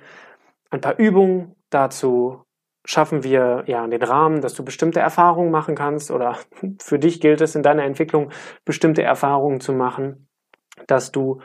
ein 0.71 0.81
paar 0.81 0.99
Übungen, 0.99 1.55
dazu 1.71 2.45
schaffen 2.85 3.23
wir 3.23 3.65
ja 3.67 3.87
den 3.87 4.03
Rahmen, 4.03 4.41
dass 4.41 4.55
du 4.55 4.65
bestimmte 4.65 5.01
Erfahrungen 5.01 5.51
machen 5.51 5.75
kannst 5.75 6.11
oder 6.11 6.39
für 6.81 6.99
dich 6.99 7.21
gilt 7.21 7.41
es 7.41 7.55
in 7.55 7.63
deiner 7.63 7.85
Entwicklung 7.85 8.31
bestimmte 8.65 9.03
Erfahrungen 9.03 9.61
zu 9.61 9.73
machen, 9.73 10.29
dass 10.87 11.13
du 11.13 11.41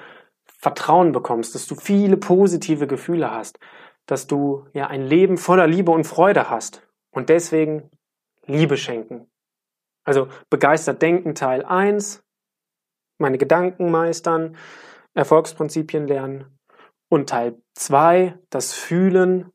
Vertrauen 0.59 1.11
bekommst, 1.11 1.53
dass 1.53 1.67
du 1.67 1.75
viele 1.75 2.17
positive 2.17 2.87
Gefühle 2.87 3.31
hast, 3.31 3.59
dass 4.07 4.25
du 4.25 4.65
ja 4.73 4.87
ein 4.87 5.03
Leben 5.03 5.37
voller 5.37 5.67
Liebe 5.67 5.91
und 5.91 6.05
Freude 6.05 6.49
hast 6.49 6.87
und 7.11 7.29
deswegen 7.29 7.91
Liebe 8.45 8.77
schenken. 8.77 9.29
Also 10.03 10.29
begeistert 10.49 11.01
denken 11.01 11.35
Teil 11.35 11.63
1, 11.63 12.23
meine 13.17 13.37
Gedanken 13.37 13.91
meistern, 13.91 14.57
Erfolgsprinzipien 15.13 16.07
lernen 16.07 16.45
und 17.09 17.29
Teil 17.29 17.61
2, 17.75 18.37
das 18.49 18.73
Fühlen, 18.73 19.51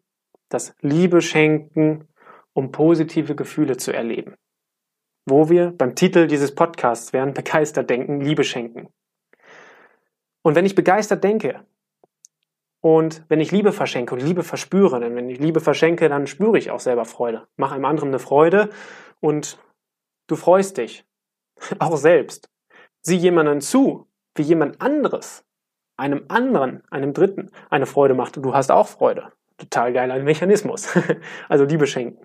das 0.49 0.75
Liebe 0.81 1.21
schenken, 1.23 2.09
um 2.53 2.73
positive 2.73 3.35
Gefühle 3.35 3.77
zu 3.77 3.93
erleben. 3.93 4.35
Wo 5.25 5.49
wir 5.49 5.71
beim 5.71 5.95
Titel 5.95 6.27
dieses 6.27 6.55
Podcasts 6.55 7.13
wären, 7.13 7.35
begeistert 7.35 7.89
denken, 7.91 8.21
Liebe 8.21 8.45
schenken. 8.45 8.89
Und 10.43 10.57
wenn 10.57 10.67
ich 10.67 10.75
begeistert 10.75 11.23
denke 11.23 11.65
und 12.81 13.25
wenn 13.29 13.41
ich 13.41 13.53
Liebe 13.53 13.73
verschenke 13.73 14.15
und 14.15 14.21
Liebe 14.21 14.43
verspüre, 14.43 14.99
denn 14.99 15.15
wenn 15.15 15.31
ich 15.31 15.39
Liebe 15.39 15.61
verschenke, 15.61 16.09
dann 16.09 16.27
spüre 16.27 16.59
ich 16.59 16.73
auch 16.73 16.81
selber 16.81 17.05
Freude. 17.05 17.47
Mach 17.57 17.71
einem 17.71 17.85
anderen 17.85 18.09
eine 18.09 18.19
Freude 18.19 18.71
und 19.21 19.59
du 20.27 20.35
freust 20.35 20.79
dich. 20.79 21.05
Auch 21.79 21.97
selbst. 21.97 22.51
Sieh 23.03 23.17
jemanden 23.17 23.61
zu, 23.61 24.07
wie 24.35 24.43
jemand 24.43 24.81
anderes 24.81 25.45
einem 25.97 26.25
anderen, 26.29 26.83
einem 26.91 27.13
Dritten 27.13 27.51
eine 27.71 27.87
Freude 27.87 28.15
macht 28.15 28.37
und 28.37 28.43
du 28.45 28.55
hast 28.55 28.71
auch 28.73 28.89
Freude 28.89 29.33
total 29.63 29.93
geiler 29.93 30.19
Mechanismus. 30.21 30.89
also 31.49 31.65
Liebe 31.65 31.87
schenken. 31.87 32.25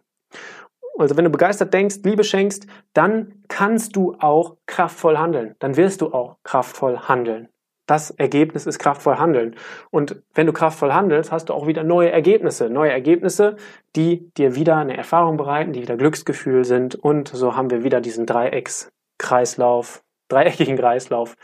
Also 0.98 1.16
wenn 1.16 1.26
du 1.26 1.30
begeistert 1.30 1.74
denkst, 1.74 1.98
Liebe 2.04 2.24
schenkst, 2.24 2.66
dann 2.94 3.44
kannst 3.48 3.96
du 3.96 4.16
auch 4.20 4.58
kraftvoll 4.66 5.18
handeln. 5.18 5.56
Dann 5.60 5.78
wirst 5.78 6.02
du 6.02 6.12
auch 6.12 6.38
kraftvoll 6.44 6.98
handeln. 6.98 7.50
Das 7.86 8.10
Ergebnis 8.12 8.66
ist 8.66 8.80
kraftvoll 8.80 9.18
handeln. 9.18 9.56
Und 9.92 10.22
wenn 10.34 10.48
du 10.48 10.54
kraftvoll 10.54 10.94
handelst, 10.94 11.32
hast 11.32 11.50
du 11.50 11.54
auch 11.54 11.68
wieder 11.68 11.84
neue 11.84 12.12
Ergebnisse. 12.12 12.70
Neue 12.70 12.92
Ergebnisse, 12.92 13.56
die 13.96 14.34
dir 14.34 14.56
wieder 14.56 14.76
eine 14.76 14.98
Erfahrung 14.98 15.38
bereiten, 15.38 15.72
die 15.72 15.84
wieder 15.84 15.96
Glücksgefühl 15.96 16.66
sind. 16.66 16.96
Und 16.96 17.30
so 17.30 17.56
haben 17.56 17.70
wir 17.70 17.84
wieder 17.84 18.02
diesen 18.02 18.26
Dreieckskreislauf, 18.26 20.04
dreieckigen 20.28 20.78
Kreislauf, 20.78 21.36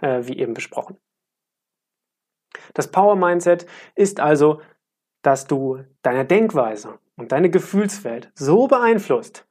äh, 0.00 0.20
wie 0.22 0.38
eben 0.38 0.54
besprochen. 0.54 0.98
Das 2.74 2.90
Power 2.90 3.16
Mindset 3.16 3.66
ist 3.94 4.20
also 4.20 4.60
dass 5.22 5.46
du 5.46 5.84
deine 6.02 6.26
Denkweise 6.26 6.98
und 7.16 7.32
deine 7.32 7.48
Gefühlswelt 7.48 8.30
so 8.34 8.66
beeinflusst, 8.66 9.46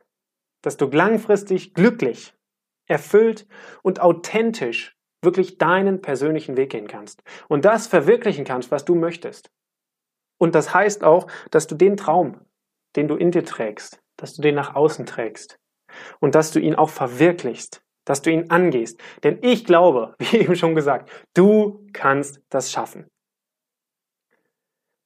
dass 0.61 0.77
du 0.77 0.85
langfristig 0.85 1.73
glücklich, 1.73 2.33
erfüllt 2.87 3.47
und 3.81 4.01
authentisch 4.01 4.97
wirklich 5.23 5.57
deinen 5.57 6.01
persönlichen 6.01 6.57
Weg 6.57 6.71
gehen 6.71 6.87
kannst 6.87 7.23
und 7.47 7.63
das 7.63 7.87
verwirklichen 7.87 8.43
kannst, 8.43 8.69
was 8.69 8.85
du 8.85 8.95
möchtest. 8.95 9.51
Und 10.37 10.55
das 10.55 10.73
heißt 10.73 11.03
auch, 11.03 11.27
dass 11.51 11.67
du 11.67 11.75
den 11.75 11.95
Traum, 11.95 12.41
den 12.95 13.07
du 13.07 13.15
in 13.15 13.31
dir 13.31 13.45
trägst, 13.45 14.01
dass 14.17 14.33
du 14.33 14.41
den 14.41 14.55
nach 14.55 14.75
außen 14.75 15.05
trägst 15.05 15.59
und 16.19 16.35
dass 16.35 16.51
du 16.51 16.59
ihn 16.59 16.75
auch 16.75 16.89
verwirklichst, 16.89 17.83
dass 18.05 18.21
du 18.21 18.31
ihn 18.31 18.49
angehst. 18.49 18.99
Denn 19.23 19.39
ich 19.41 19.65
glaube, 19.65 20.15
wie 20.19 20.37
eben 20.37 20.55
schon 20.55 20.75
gesagt, 20.75 21.09
du 21.33 21.87
kannst 21.93 22.41
das 22.49 22.71
schaffen. 22.71 23.07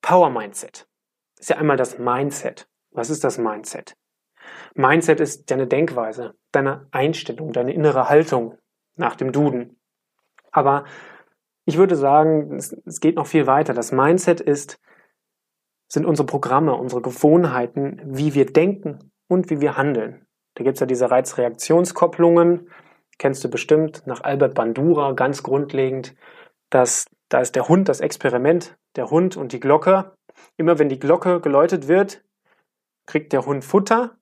Power 0.01 0.29
Mindset 0.29 0.88
ist 1.39 1.49
ja 1.49 1.58
einmal 1.58 1.77
das 1.77 1.97
Mindset. 1.97 2.67
Was 2.91 3.10
ist 3.10 3.23
das 3.23 3.38
Mindset? 3.38 3.95
Mindset 4.75 5.19
ist 5.19 5.49
deine 5.49 5.67
Denkweise, 5.67 6.36
deine 6.51 6.88
Einstellung, 6.91 7.51
deine 7.51 7.73
innere 7.73 8.08
Haltung 8.10 8.58
nach 8.95 9.15
dem 9.15 9.31
Duden. 9.31 9.79
Aber 10.51 10.86
ich 11.65 11.77
würde 11.77 11.95
sagen, 11.95 12.55
es, 12.55 12.99
geht 13.01 13.15
noch 13.15 13.27
viel 13.27 13.47
weiter. 13.47 13.73
Das 13.73 13.91
Mindset 13.91 14.39
ist, 14.39 14.79
sind 15.88 16.05
unsere 16.05 16.25
Programme, 16.25 16.75
unsere 16.75 17.01
Gewohnheiten, 17.01 18.01
wie 18.05 18.34
wir 18.36 18.45
denken 18.45 19.12
und 19.27 19.49
wie 19.49 19.60
wir 19.60 19.75
handeln. 19.75 20.25
Da 20.53 20.63
gibt 20.63 20.75
es 20.75 20.79
ja 20.79 20.86
diese 20.86 21.12
Reizreaktionskopplungen, 21.12 22.69
kennst 23.17 23.43
du 23.43 23.49
bestimmt, 23.49 24.06
nach 24.06 24.23
Albert 24.23 24.56
Bandura 24.56 25.13
ganz 25.13 25.43
grundlegend, 25.43 26.15
dass 26.69 27.06
da 27.30 27.39
ist 27.39 27.56
der 27.56 27.67
Hund 27.67 27.89
das 27.89 28.01
Experiment, 28.01 28.78
der 28.95 29.10
Hund 29.10 29.38
und 29.38 29.51
die 29.51 29.60
Glocke. 29.60 30.13
Immer 30.58 30.80
wenn 30.80 30.89
die 30.89 30.99
Glocke 30.99 31.39
geläutet 31.39 31.88
wird, 31.88 32.23
kriegt 33.06 33.34
der 33.34 33.45
Hund 33.45 33.63
Futter. 33.63 34.17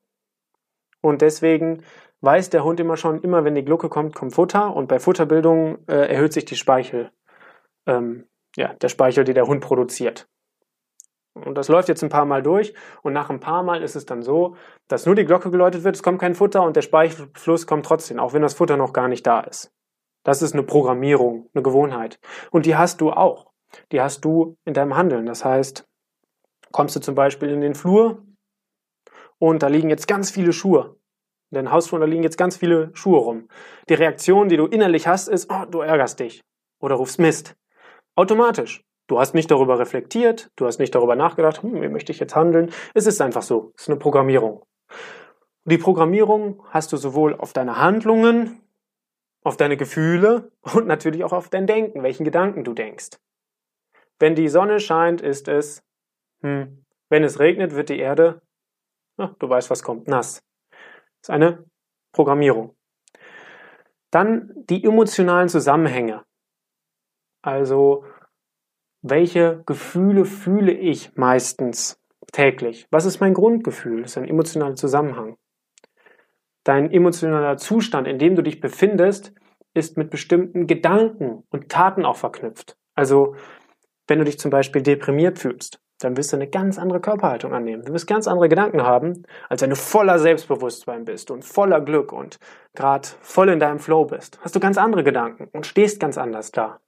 Und 1.00 1.20
deswegen 1.20 1.82
weiß 2.20 2.50
der 2.50 2.64
Hund 2.64 2.80
immer 2.80 2.96
schon, 2.96 3.20
immer 3.22 3.44
wenn 3.44 3.54
die 3.54 3.64
Glocke 3.64 3.88
kommt, 3.88 4.14
kommt 4.14 4.34
Futter. 4.34 4.74
Und 4.74 4.88
bei 4.88 4.98
Futterbildung 4.98 5.86
äh, 5.86 6.08
erhöht 6.08 6.32
sich 6.32 6.44
die 6.44 6.56
Speichel, 6.56 7.10
ähm, 7.86 8.26
ja, 8.56 8.72
der 8.74 8.88
Speichel, 8.88 9.24
den 9.24 9.34
der 9.34 9.46
Hund 9.46 9.60
produziert. 9.62 10.28
Und 11.34 11.56
das 11.56 11.68
läuft 11.68 11.88
jetzt 11.88 12.02
ein 12.02 12.08
paar 12.08 12.24
Mal 12.24 12.42
durch. 12.42 12.74
Und 13.02 13.12
nach 13.12 13.28
ein 13.28 13.40
paar 13.40 13.62
Mal 13.62 13.82
ist 13.82 13.96
es 13.96 14.06
dann 14.06 14.22
so, 14.22 14.56
dass 14.88 15.06
nur 15.06 15.14
die 15.14 15.24
Glocke 15.24 15.50
geläutet 15.50 15.84
wird, 15.84 15.96
es 15.96 16.02
kommt 16.02 16.20
kein 16.20 16.34
Futter 16.34 16.62
und 16.62 16.76
der 16.76 16.82
Speichelfluss 16.82 17.66
kommt 17.66 17.86
trotzdem, 17.86 18.18
auch 18.18 18.32
wenn 18.32 18.42
das 18.42 18.54
Futter 18.54 18.76
noch 18.76 18.92
gar 18.92 19.08
nicht 19.08 19.26
da 19.26 19.40
ist. 19.40 19.72
Das 20.24 20.42
ist 20.42 20.54
eine 20.54 20.62
Programmierung, 20.62 21.50
eine 21.52 21.62
Gewohnheit. 21.62 22.18
Und 22.50 22.66
die 22.66 22.76
hast 22.76 23.00
du 23.00 23.10
auch. 23.10 23.50
Die 23.92 24.00
hast 24.00 24.24
du 24.24 24.56
in 24.64 24.74
deinem 24.74 24.96
Handeln. 24.96 25.26
Das 25.26 25.44
heißt, 25.44 25.86
kommst 26.72 26.96
du 26.96 27.00
zum 27.00 27.14
Beispiel 27.14 27.50
in 27.50 27.60
den 27.60 27.74
Flur 27.74 28.22
und 29.38 29.62
da 29.62 29.66
liegen 29.66 29.90
jetzt 29.90 30.08
ganz 30.08 30.30
viele 30.30 30.52
Schuhe. 30.52 30.96
In 31.50 31.56
deinem 31.56 31.72
Hausflur, 31.72 32.00
da 32.00 32.06
liegen 32.06 32.22
jetzt 32.22 32.38
ganz 32.38 32.56
viele 32.56 32.90
Schuhe 32.94 33.18
rum. 33.18 33.48
Die 33.88 33.94
Reaktion, 33.94 34.48
die 34.48 34.56
du 34.56 34.66
innerlich 34.66 35.06
hast, 35.06 35.28
ist, 35.28 35.50
oh, 35.52 35.66
du 35.66 35.80
ärgerst 35.80 36.20
dich. 36.20 36.42
Oder 36.80 36.94
rufst 36.94 37.18
Mist. 37.18 37.54
Automatisch. 38.16 38.82
Du 39.06 39.18
hast 39.18 39.34
nicht 39.34 39.50
darüber 39.50 39.78
reflektiert, 39.78 40.50
du 40.56 40.66
hast 40.66 40.78
nicht 40.78 40.94
darüber 40.94 41.14
nachgedacht, 41.14 41.62
hm, 41.62 41.82
wie 41.82 41.88
möchte 41.88 42.12
ich 42.12 42.20
jetzt 42.20 42.34
handeln. 42.34 42.72
Es 42.94 43.06
ist 43.06 43.20
einfach 43.20 43.42
so. 43.42 43.72
Es 43.76 43.82
ist 43.82 43.90
eine 43.90 43.98
Programmierung. 43.98 44.62
Und 45.64 45.72
die 45.72 45.78
Programmierung 45.78 46.62
hast 46.70 46.92
du 46.92 46.96
sowohl 46.96 47.34
auf 47.34 47.52
deine 47.52 47.78
Handlungen 47.78 48.64
auf 49.44 49.58
deine 49.58 49.76
Gefühle 49.76 50.50
und 50.74 50.86
natürlich 50.86 51.22
auch 51.22 51.32
auf 51.32 51.50
dein 51.50 51.66
Denken, 51.66 52.02
welchen 52.02 52.24
Gedanken 52.24 52.64
du 52.64 52.72
denkst. 52.72 53.10
Wenn 54.18 54.34
die 54.34 54.48
Sonne 54.48 54.80
scheint, 54.80 55.20
ist 55.20 55.48
es, 55.48 55.84
hm, 56.40 56.84
wenn 57.10 57.22
es 57.22 57.38
regnet, 57.38 57.74
wird 57.74 57.90
die 57.90 57.98
Erde, 57.98 58.40
ach, 59.18 59.34
du 59.38 59.48
weißt, 59.48 59.70
was 59.70 59.82
kommt, 59.82 60.08
nass. 60.08 60.42
Das 61.20 61.28
ist 61.28 61.30
eine 61.30 61.64
Programmierung. 62.12 62.74
Dann 64.10 64.52
die 64.68 64.84
emotionalen 64.84 65.48
Zusammenhänge. 65.48 66.24
Also, 67.42 68.06
welche 69.04 69.62
Gefühle 69.66 70.24
fühle 70.24 70.72
ich 70.72 71.14
meistens 71.14 72.00
täglich? 72.32 72.88
Was 72.90 73.04
ist 73.04 73.20
mein 73.20 73.34
Grundgefühl? 73.34 74.00
Das 74.00 74.12
ist 74.12 74.18
ein 74.18 74.26
emotionaler 74.28 74.76
Zusammenhang. 74.76 75.36
Dein 76.64 76.90
emotionaler 76.90 77.58
Zustand, 77.58 78.08
in 78.08 78.18
dem 78.18 78.34
du 78.34 78.42
dich 78.42 78.60
befindest, 78.60 79.34
ist 79.74 79.98
mit 79.98 80.08
bestimmten 80.08 80.66
Gedanken 80.66 81.44
und 81.50 81.68
Taten 81.68 82.06
auch 82.06 82.16
verknüpft. 82.16 82.78
Also, 82.94 83.36
wenn 84.08 84.20
du 84.20 84.24
dich 84.24 84.38
zum 84.38 84.50
Beispiel 84.50 84.80
deprimiert 84.80 85.38
fühlst, 85.38 85.80
dann 85.98 86.16
wirst 86.16 86.32
du 86.32 86.36
eine 86.36 86.48
ganz 86.48 86.78
andere 86.78 87.00
Körperhaltung 87.00 87.52
annehmen. 87.52 87.84
Du 87.84 87.92
wirst 87.92 88.06
ganz 88.06 88.26
andere 88.26 88.48
Gedanken 88.48 88.82
haben, 88.84 89.24
als 89.50 89.60
wenn 89.60 89.70
du 89.70 89.76
voller 89.76 90.18
Selbstbewusstsein 90.18 91.04
bist 91.04 91.30
und 91.30 91.44
voller 91.44 91.82
Glück 91.82 92.10
und 92.10 92.38
gerade 92.74 93.06
voll 93.20 93.50
in 93.50 93.60
deinem 93.60 93.80
Flow 93.80 94.06
bist. 94.06 94.38
Hast 94.40 94.56
du 94.56 94.60
ganz 94.60 94.78
andere 94.78 95.04
Gedanken 95.04 95.48
und 95.52 95.66
stehst 95.66 96.00
ganz 96.00 96.16
anders 96.16 96.52
da. 96.52 96.80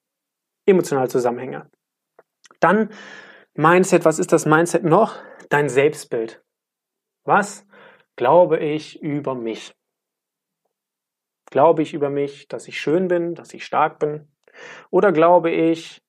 Emotional 0.64 1.10
Zusammenhänge. 1.10 1.68
Dann 2.60 2.90
Mindset, 3.54 4.04
was 4.04 4.18
ist 4.18 4.32
das 4.32 4.46
Mindset 4.46 4.84
noch? 4.84 5.16
Dein 5.48 5.68
Selbstbild. 5.68 6.42
Was 7.24 7.66
glaube 8.16 8.58
ich 8.58 9.02
über 9.02 9.34
mich? 9.34 9.74
Glaube 11.50 11.82
ich 11.82 11.94
über 11.94 12.10
mich, 12.10 12.48
dass 12.48 12.68
ich 12.68 12.80
schön 12.80 13.08
bin, 13.08 13.34
dass 13.34 13.54
ich 13.54 13.64
stark 13.64 13.98
bin? 13.98 14.28
Oder 14.90 15.12
glaube 15.12 15.50
ich 15.50 16.02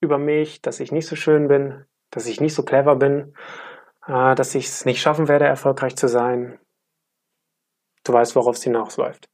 über 0.00 0.18
mich, 0.18 0.62
dass 0.62 0.80
ich 0.80 0.92
nicht 0.92 1.06
so 1.06 1.16
schön 1.16 1.48
bin, 1.48 1.84
dass 2.10 2.26
ich 2.26 2.40
nicht 2.40 2.54
so 2.54 2.64
clever 2.64 2.96
bin, 2.96 3.34
äh, 4.06 4.34
dass 4.34 4.54
ich 4.54 4.66
es 4.66 4.84
nicht 4.84 5.00
schaffen 5.00 5.28
werde, 5.28 5.46
erfolgreich 5.46 5.96
zu 5.96 6.08
sein? 6.08 6.58
Du 8.04 8.12
weißt, 8.12 8.34
worauf 8.36 8.56
es 8.56 8.62
hinausläuft. 8.62 9.28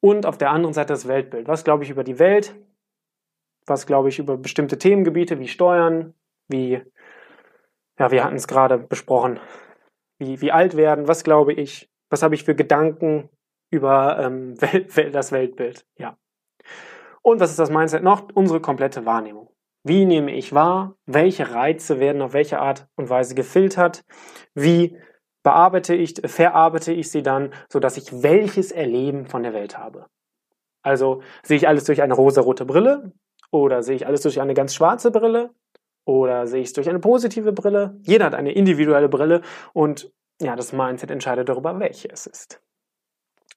Und 0.00 0.26
auf 0.26 0.36
der 0.36 0.50
anderen 0.50 0.74
Seite 0.74 0.92
das 0.92 1.08
Weltbild. 1.08 1.48
Was 1.48 1.64
glaube 1.64 1.84
ich 1.84 1.90
über 1.90 2.04
die 2.04 2.18
Welt? 2.18 2.54
Was 3.66 3.86
glaube 3.86 4.08
ich 4.08 4.18
über 4.18 4.36
bestimmte 4.36 4.78
Themengebiete 4.78 5.38
wie 5.38 5.48
Steuern, 5.48 6.14
wie, 6.48 6.82
ja, 7.98 8.10
wir 8.10 8.24
hatten 8.24 8.36
es 8.36 8.46
gerade 8.46 8.78
besprochen, 8.78 9.40
wie, 10.18 10.40
wie 10.40 10.52
alt 10.52 10.76
werden? 10.76 11.08
Was 11.08 11.24
glaube 11.24 11.52
ich? 11.52 11.90
Was 12.10 12.22
habe 12.22 12.34
ich 12.34 12.44
für 12.44 12.54
Gedanken 12.54 13.28
über 13.70 14.18
ähm, 14.20 14.60
Welt, 14.60 15.14
das 15.14 15.32
Weltbild? 15.32 15.86
Ja. 15.96 16.16
Und 17.22 17.40
was 17.40 17.50
ist 17.50 17.58
das 17.58 17.70
Mindset 17.70 18.02
noch? 18.02 18.28
Unsere 18.34 18.60
komplette 18.60 19.06
Wahrnehmung. 19.06 19.50
Wie 19.82 20.04
nehme 20.04 20.32
ich 20.32 20.54
wahr? 20.54 20.96
Welche 21.06 21.50
Reize 21.50 22.00
werden 22.00 22.22
auf 22.22 22.32
welche 22.32 22.58
Art 22.58 22.86
und 22.96 23.10
Weise 23.10 23.34
gefiltert? 23.34 24.04
Wie 24.54 24.98
bearbeite 25.42 25.94
ich, 25.94 26.14
verarbeite 26.24 26.92
ich 26.92 27.10
sie 27.10 27.22
dann, 27.22 27.52
sodass 27.68 27.96
ich 27.96 28.22
welches 28.22 28.72
Erleben 28.72 29.26
von 29.26 29.42
der 29.42 29.52
Welt 29.52 29.78
habe? 29.78 30.06
Also 30.82 31.22
sehe 31.42 31.56
ich 31.56 31.68
alles 31.68 31.84
durch 31.84 32.02
eine 32.02 32.14
rosarote 32.14 32.64
Brille 32.64 33.12
oder 33.54 33.84
sehe 33.84 33.94
ich 33.94 34.06
alles 34.08 34.22
durch 34.22 34.40
eine 34.40 34.52
ganz 34.52 34.74
schwarze 34.74 35.12
Brille 35.12 35.54
oder 36.04 36.48
sehe 36.48 36.60
ich 36.60 36.66
es 36.66 36.72
durch 36.72 36.88
eine 36.88 36.98
positive 36.98 37.52
Brille? 37.52 37.96
Jeder 38.02 38.24
hat 38.24 38.34
eine 38.34 38.50
individuelle 38.50 39.08
Brille 39.08 39.42
und 39.72 40.12
ja, 40.42 40.56
das 40.56 40.72
Mindset 40.72 41.12
entscheidet 41.12 41.48
darüber, 41.48 41.78
welche 41.78 42.10
es 42.10 42.26
ist. 42.26 42.60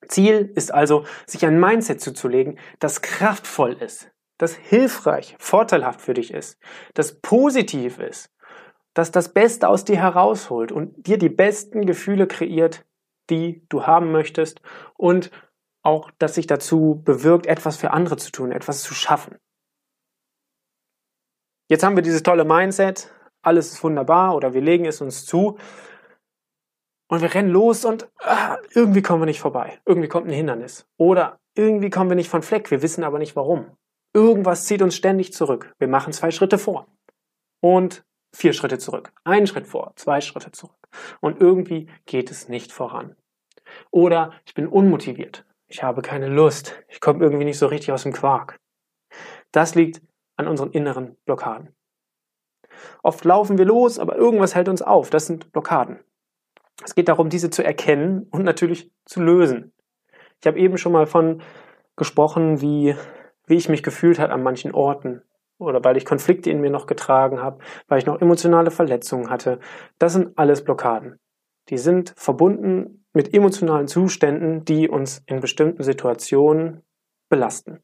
Ziel 0.08 0.52
ist 0.54 0.72
also, 0.72 1.06
sich 1.26 1.44
ein 1.48 1.60
Mindset 1.60 2.00
zuzulegen, 2.00 2.60
das 2.78 3.02
kraftvoll 3.02 3.74
ist, 3.74 4.12
das 4.38 4.54
hilfreich, 4.54 5.36
vorteilhaft 5.40 6.00
für 6.00 6.14
dich 6.14 6.32
ist, 6.32 6.60
das 6.94 7.20
positiv 7.20 7.98
ist, 7.98 8.32
das 8.94 9.10
das 9.10 9.34
Beste 9.34 9.68
aus 9.68 9.84
dir 9.84 9.98
herausholt 9.98 10.72
und 10.72 11.08
dir 11.08 11.18
die 11.18 11.30
besten 11.30 11.88
Gefühle 11.88 12.28
kreiert, 12.28 12.86
die 13.32 13.66
du 13.68 13.88
haben 13.88 14.12
möchtest 14.12 14.62
und 14.96 15.32
auch, 15.82 16.12
dass 16.20 16.36
sich 16.36 16.46
dazu 16.46 17.02
bewirkt, 17.04 17.48
etwas 17.48 17.78
für 17.78 17.90
andere 17.90 18.18
zu 18.18 18.32
tun, 18.32 18.52
etwas 18.52 18.84
zu 18.84 18.94
schaffen. 18.94 19.38
Jetzt 21.70 21.84
haben 21.84 21.96
wir 21.96 22.04
dieses 22.04 22.24
tolle 22.24 22.46
Mindset, 22.46 23.12
alles 23.42 23.74
ist 23.74 23.84
wunderbar 23.84 24.36
oder 24.36 24.54
wir 24.54 24.62
legen 24.62 24.86
es 24.86 25.02
uns 25.02 25.26
zu 25.26 25.58
und 27.10 27.22
wir 27.22 27.34
rennen 27.34 27.50
los 27.50 27.86
und 27.86 28.10
ah, 28.20 28.58
irgendwie 28.74 29.02
kommen 29.02 29.22
wir 29.22 29.26
nicht 29.26 29.40
vorbei. 29.40 29.80
Irgendwie 29.86 30.08
kommt 30.08 30.28
ein 30.28 30.34
Hindernis. 30.34 30.88
Oder 30.98 31.40
irgendwie 31.56 31.90
kommen 31.90 32.10
wir 32.10 32.16
nicht 32.16 32.30
von 32.30 32.42
Fleck, 32.42 32.72
wir 32.72 32.82
wissen 32.82 33.04
aber 33.04 33.20
nicht 33.20 33.36
warum. 33.36 33.78
Irgendwas 34.14 34.66
zieht 34.66 34.82
uns 34.82 34.96
ständig 34.96 35.34
zurück. 35.34 35.74
Wir 35.78 35.88
machen 35.88 36.14
zwei 36.14 36.32
Schritte 36.32 36.58
vor 36.58 36.88
und 37.62 38.06
vier 38.34 38.54
Schritte 38.54 38.78
zurück. 38.78 39.12
Einen 39.24 39.48
Schritt 39.48 39.68
vor, 39.68 39.94
zwei 39.96 40.22
Schritte 40.22 40.52
zurück. 40.52 40.76
Und 41.22 41.42
irgendwie 41.42 41.90
geht 42.06 42.32
es 42.32 42.50
nicht 42.50 42.72
voran. 42.72 43.16
Oder 43.92 44.34
ich 44.46 44.54
bin 44.54 44.68
unmotiviert. 44.68 45.46
Ich 45.68 45.84
habe 45.84 46.02
keine 46.02 46.28
Lust. 46.28 46.82
Ich 46.88 47.02
komme 47.02 47.24
irgendwie 47.24 47.46
nicht 47.46 47.58
so 47.58 47.68
richtig 47.68 47.92
aus 47.92 48.04
dem 48.04 48.14
Quark. 48.14 48.60
Das 49.52 49.76
liegt 49.76 50.02
an 50.38 50.48
unseren 50.48 50.72
inneren 50.72 51.18
Blockaden. 51.26 51.76
Oft 53.04 53.26
laufen 53.26 53.58
wir 53.58 53.66
los, 53.66 54.00
aber 54.00 54.16
irgendwas 54.16 54.56
hält 54.56 54.70
uns 54.70 54.82
auf. 54.82 55.10
Das 55.10 55.26
sind 55.26 55.52
Blockaden. 55.52 56.00
Es 56.84 56.96
geht 56.96 57.10
darum, 57.10 57.30
diese 57.30 57.50
zu 57.50 57.64
erkennen 57.64 58.28
und 58.30 58.44
natürlich 58.44 58.92
zu 59.06 59.22
lösen. 59.22 59.74
Ich 60.40 60.48
habe 60.48 60.60
eben 60.60 60.78
schon 60.78 60.92
mal 60.92 61.08
von 61.08 61.42
gesprochen, 61.96 62.62
wie, 62.62 62.96
wie 63.48 63.56
ich 63.56 63.70
mich 63.70 63.82
gefühlt 63.82 64.20
habe 64.20 64.34
an 64.34 64.44
manchen 64.44 64.74
Orten 64.74 65.24
oder 65.58 65.84
weil 65.84 65.98
ich 65.98 66.06
Konflikte 66.06 66.52
in 66.52 66.62
mir 66.62 66.70
noch 66.70 66.86
getragen 66.86 67.42
habe, 67.42 67.60
weil 67.88 67.98
ich 67.98 68.06
noch 68.06 68.22
emotionale 68.22 68.70
Verletzungen 68.70 69.32
hatte. 69.32 69.60
Das 69.98 70.14
sind 70.14 70.38
alles 70.38 70.64
Blockaden. 70.64 71.20
Die 71.70 71.80
sind 71.80 72.14
verbunden 72.16 73.06
mit 73.14 73.34
emotionalen 73.34 73.88
Zuständen, 73.88 74.64
die 74.64 74.88
uns 74.88 75.24
in 75.26 75.40
bestimmten 75.40 75.82
Situationen 75.82 76.84
belasten. 77.30 77.84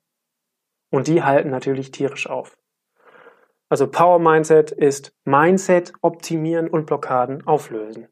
Und 0.94 1.08
die 1.08 1.24
halten 1.24 1.50
natürlich 1.50 1.90
tierisch 1.90 2.30
auf. 2.30 2.56
Also 3.68 3.88
Power 3.88 4.20
Mindset 4.20 4.70
ist 4.70 5.12
Mindset 5.26 5.92
optimieren 6.04 6.70
und 6.70 6.86
Blockaden 6.86 7.48
auflösen. 7.48 8.10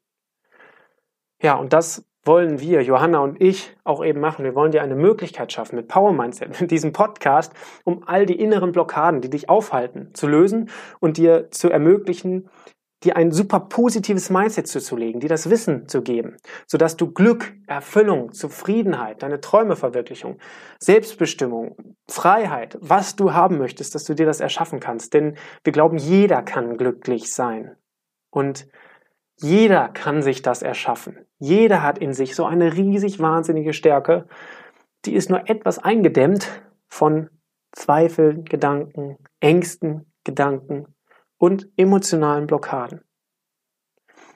Ja, 1.44 1.58
und 1.58 1.74
das 1.74 2.04
wollen 2.24 2.60
wir, 2.60 2.82
Johanna 2.82 3.20
und 3.20 3.40
ich, 3.40 3.78
auch 3.84 4.04
eben 4.04 4.20
machen. 4.20 4.44
Wir 4.44 4.56
wollen 4.56 4.72
dir 4.72 4.82
eine 4.82 4.96
Möglichkeit 4.96 5.54
schaffen 5.54 5.76
mit 5.76 5.90
Power 5.90 6.12
Mindset, 6.12 6.60
mit 6.60 6.72
diesem 6.72 6.92
Podcast, 6.92 7.54
um 7.84 8.04
all 8.08 8.26
die 8.26 8.40
inneren 8.40 8.72
Blockaden, 8.72 9.22
die 9.22 9.30
dich 9.30 9.48
aufhalten, 9.48 10.16
zu 10.16 10.28
lösen 10.28 10.72
und 11.00 11.18
dir 11.18 11.52
zu 11.52 11.70
ermöglichen, 11.70 12.50
dir 13.04 13.18
ein 13.18 13.32
super 13.32 13.60
positives 13.60 14.30
Mindset 14.30 14.68
zuzulegen, 14.68 15.20
dir 15.20 15.30
das 15.30 15.50
Wissen 15.50 15.88
zu 15.88 16.02
geben, 16.02 16.38
sodass 16.68 16.98
du 16.98 17.12
Glück, 17.12 17.54
Erfüllung, 17.68 18.32
Zufriedenheit, 18.32 19.24
deine 19.24 19.42
Träumeverwirklichung, 19.42 20.38
Selbstbestimmung, 20.80 21.96
Freiheit, 22.08 22.78
was 22.80 23.16
du 23.16 23.34
haben 23.34 23.58
möchtest, 23.58 23.96
dass 23.96 24.04
du 24.04 24.14
dir 24.14 24.26
das 24.26 24.40
erschaffen 24.40 24.80
kannst. 24.80 25.14
Denn 25.14 25.36
wir 25.64 25.74
glauben, 25.74 25.98
jeder 25.98 26.44
kann 26.44 26.78
glücklich 26.78 27.34
sein. 27.34 27.76
Und 28.30 28.68
jeder 29.38 29.90
kann 29.90 30.22
sich 30.22 30.44
das 30.44 30.62
erschaffen. 30.62 31.18
Jeder 31.40 31.82
hat 31.82 31.98
in 31.98 32.14
sich 32.14 32.36
so 32.36 32.46
eine 32.46 32.74
riesig 32.74 33.20
wahnsinnige 33.20 33.74
Stärke, 33.74 34.28
die 35.06 35.16
ist 35.16 35.32
nur 35.32 35.50
etwas 35.50 35.80
eingedämmt 35.80 36.48
von 36.88 37.30
Zweifeln, 37.72 38.46
Gedanken, 38.46 39.18
Ängsten, 39.40 40.14
Gedanken 40.24 40.94
und 41.42 41.68
emotionalen 41.76 42.46
Blockaden. 42.46 43.02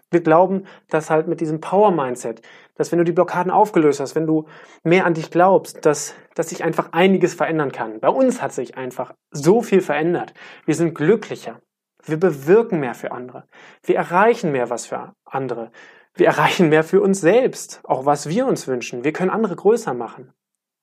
Wir 0.09 0.21
glauben, 0.21 0.65
dass 0.89 1.11
halt 1.11 1.27
mit 1.27 1.39
diesem 1.39 1.61
Power-Mindset, 1.61 2.41
dass 2.73 2.91
wenn 2.91 2.97
du 2.97 3.05
die 3.05 3.11
Blockaden 3.11 3.51
aufgelöst 3.51 3.99
hast, 3.99 4.15
wenn 4.15 4.25
du 4.25 4.47
mehr 4.83 5.05
an 5.05 5.13
dich 5.13 5.29
glaubst, 5.29 5.85
dass, 5.85 6.15
dass 6.33 6.49
sich 6.49 6.63
einfach 6.63 6.93
einiges 6.93 7.35
verändern 7.35 7.71
kann. 7.71 7.99
Bei 7.99 8.09
uns 8.09 8.41
hat 8.41 8.53
sich 8.53 8.75
einfach 8.75 9.13
so 9.29 9.61
viel 9.61 9.81
verändert. 9.81 10.33
Wir 10.65 10.73
sind 10.73 10.95
glücklicher. 10.95 11.61
Wir 12.03 12.17
bewirken 12.17 12.79
mehr 12.79 12.95
für 12.95 13.11
andere. 13.11 13.47
Wir 13.83 13.97
erreichen 13.97 14.51
mehr 14.51 14.71
was 14.71 14.87
für 14.87 15.13
andere. 15.25 15.71
Wir 16.15 16.25
erreichen 16.25 16.69
mehr 16.69 16.83
für 16.83 17.01
uns 17.01 17.21
selbst, 17.21 17.81
auch 17.83 18.07
was 18.07 18.29
wir 18.29 18.47
uns 18.47 18.67
wünschen. 18.67 19.03
Wir 19.03 19.13
können 19.13 19.29
andere 19.29 19.55
größer 19.55 19.93
machen. 19.93 20.33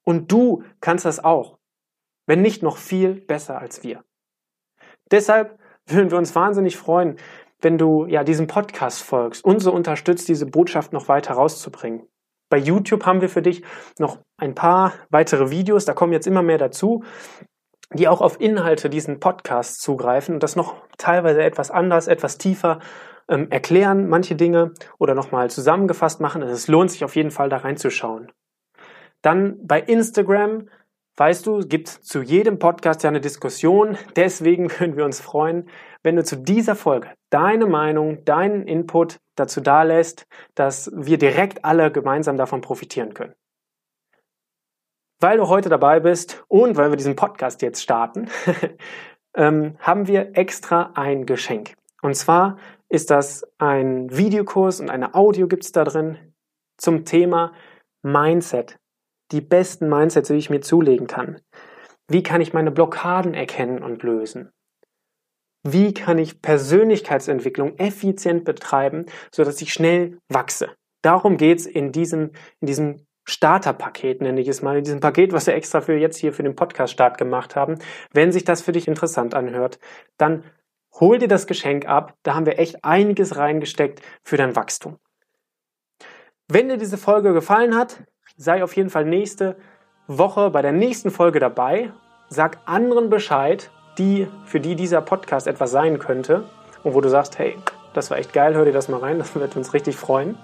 Und 0.05 0.31
du 0.31 0.63
kannst 0.81 1.05
das 1.05 1.25
auch, 1.25 1.59
wenn 2.27 2.43
nicht 2.43 2.63
noch 2.63 2.77
viel 2.77 3.15
besser 3.15 3.59
als 3.59 3.83
wir. 3.83 4.05
Deshalb 5.11 5.59
würden 5.87 6.11
wir 6.11 6.19
uns 6.19 6.35
wahnsinnig 6.35 6.77
freuen, 6.77 7.17
wenn 7.61 7.79
du 7.79 8.07
ja 8.07 8.25
diesem 8.25 8.47
Podcast 8.47 9.03
folgst 9.03 9.45
und 9.45 9.61
so 9.61 9.73
unterstützt, 9.73 10.29
diese 10.29 10.47
Botschaft 10.47 10.93
noch 10.93 11.09
weiter 11.09 11.35
rauszubringen. 11.35 12.07
Bei 12.51 12.59
YouTube 12.59 13.07
haben 13.07 13.21
wir 13.21 13.29
für 13.29 13.41
dich 13.41 13.63
noch 13.99 14.19
ein 14.37 14.55
paar 14.55 14.93
weitere 15.11 15.51
Videos, 15.51 15.85
da 15.85 15.95
kommen 15.95 16.13
jetzt 16.13 16.27
immer 16.27 16.43
mehr 16.43 16.59
dazu, 16.59 17.05
die 17.95 18.09
auch 18.09 18.21
auf 18.21 18.41
Inhalte 18.41 18.91
diesen 18.91 19.21
Podcasts 19.21 19.79
zugreifen 19.79 20.35
und 20.35 20.43
das 20.43 20.57
noch 20.57 20.77
teilweise 20.99 21.43
etwas 21.43 21.71
anders, 21.71 22.09
etwas 22.09 22.39
tiefer 22.39 22.81
ähm, 23.29 23.51
erklären, 23.51 24.09
manche 24.09 24.35
Dinge 24.35 24.73
oder 24.99 25.15
nochmal 25.15 25.51
zusammengefasst 25.51 26.21
machen. 26.21 26.43
Es 26.43 26.69
lohnt 26.69 26.91
sich 26.91 27.05
auf 27.05 27.17
jeden 27.17 27.31
Fall 27.31 27.49
da 27.49 27.59
reinzuschauen. 27.59 28.33
Dann 29.23 29.57
bei 29.65 29.81
Instagram 29.81 30.69
Weißt 31.17 31.47
du, 31.47 31.59
es 31.59 31.69
gibt 31.69 31.89
zu 31.89 32.23
jedem 32.23 32.59
Podcast 32.59 33.03
ja 33.03 33.11
eine 33.11 33.21
Diskussion. 33.21 33.99
Deswegen 34.17 34.71
würden 34.79 34.97
wir 34.97 35.05
uns 35.05 35.21
freuen, 35.21 35.69
wenn 36.03 36.17
du 36.17 36.25
zu 36.25 36.37
dieser 36.37 36.75
Folge 36.75 37.11
deine 37.31 37.67
Meinung, 37.67 38.25
deinen 38.25 38.67
Input 38.67 39.21
dazu 39.37 39.61
dalässt, 39.61 40.27
dass 40.55 40.91
wir 40.95 41.19
direkt 41.19 41.65
alle 41.65 41.93
gemeinsam 41.93 42.37
davon 42.37 42.61
profitieren 42.61 43.15
können. 43.15 43.35
Weil 45.21 45.39
du 45.39 45.49
heute 45.49 45.69
dabei 45.69 46.01
bist 46.01 46.45
und 46.49 46.77
weil 46.77 46.91
wir 46.91 46.97
diesen 46.97 47.15
Podcast 47.15 47.63
jetzt 47.63 47.83
starten, 47.83 48.29
ähm, 49.37 49.77
haben 49.79 50.09
wir 50.09 50.37
extra 50.37 50.93
ein 50.95 51.27
Geschenk. 51.27 51.75
Und 52.01 52.17
zwar 52.17 52.59
ist 52.89 53.11
das 53.11 53.45
ein 53.59 54.11
Videokurs 54.11 54.81
und 54.81 54.91
eine 54.91 55.15
Audio 55.15 55.47
gibt's 55.47 55.73
da 55.73 55.85
drin 55.85 56.19
zum 56.77 57.05
Thema 57.05 57.53
Mindset 58.03 58.79
die 59.33 59.41
besten 59.41 59.89
Mindsets, 59.89 60.29
die 60.29 60.35
ich 60.35 60.51
mir 60.51 60.61
zulegen 60.61 61.07
kann? 61.07 61.41
Wie 62.09 62.23
kann 62.23 62.41
ich 62.41 62.53
meine 62.53 62.71
Blockaden 62.71 63.35
erkennen 63.35 63.83
und 63.83 64.03
lösen? 64.03 64.53
wie 65.63 65.95
kann 65.95 66.19
ich 66.19 66.43
Persönlichkeitsentwicklung 66.43 67.79
effizient 67.79 68.45
betreiben, 68.45 69.07
sodass 69.31 69.63
ich 69.63 69.73
schnell 69.73 70.19
wachse. 70.29 70.71
Darum 71.03 71.37
geht's 71.37 71.67
in 71.67 71.93
diesem, 71.93 72.33
in 72.61 72.67
diesem 72.67 73.07
Starterpaket, 73.25 74.21
nenne 74.21 74.41
ich 74.41 74.49
es 74.49 74.63
mal, 74.63 74.79
in 74.79 74.85
diesem 74.85 75.01
Paket, 75.01 75.33
was 75.33 75.47
wir 75.47 75.55
extra 75.55 75.81
für 75.81 75.97
jetzt 75.97 76.17
hier 76.17 76.33
für 76.33 76.43
den 76.43 76.57
Podcast-Start 76.57 77.19
gemacht 77.19 77.55
haben. 77.55 77.79
Wenn 78.13 78.33
sich 78.33 78.45
das 78.45 78.63
für 78.63 78.73
dich 78.73 78.89
interessant 78.89 79.35
anhört, 79.35 79.79
dann 80.17 80.45
hol 80.99 81.19
dir 81.19 81.29
das 81.29 81.47
Geschenk 81.47 81.87
ab. 81.87 82.15
Da 82.25 82.35
haben 82.35 82.47
wir 82.47 82.59
echt 82.59 82.85
einiges 82.85 83.37
reingesteckt 83.37 84.03
für 84.25 84.37
dein 84.37 84.57
Wachstum. 84.57 84.99
Wenn 86.49 86.69
dir 86.69 86.77
diese 86.77 86.99
Folge 86.99 87.33
gefallen 87.33 87.77
hat, 87.77 88.03
sei 88.37 88.63
auf 88.63 88.77
jeden 88.77 88.91
Fall 88.91 89.05
nächste 89.05 89.57
Woche 90.07 90.51
bei 90.51 90.63
der 90.63 90.73
nächsten 90.73 91.11
Folge 91.11 91.39
dabei. 91.39 91.91
Sag 92.29 92.59
anderen 92.65 93.11
Bescheid, 93.11 93.71
die, 93.99 94.27
für 94.47 94.61
die 94.61 94.75
dieser 94.75 95.01
Podcast 95.01 95.47
etwas 95.47 95.71
sein 95.71 95.99
könnte 95.99 96.45
und 96.83 96.95
wo 96.95 97.01
du 97.01 97.09
sagst, 97.09 97.39
hey, 97.39 97.57
das 97.95 98.11
war 98.11 98.19
echt 98.19 98.33
geil, 98.33 98.55
hör 98.55 98.65
dir 98.65 98.73
das 98.73 98.89
mal 98.89 99.01
rein, 99.01 99.19
das 99.19 99.35
wird 99.35 99.57
uns 99.57 99.75
richtig 99.75 99.97
freuen. 99.97 100.37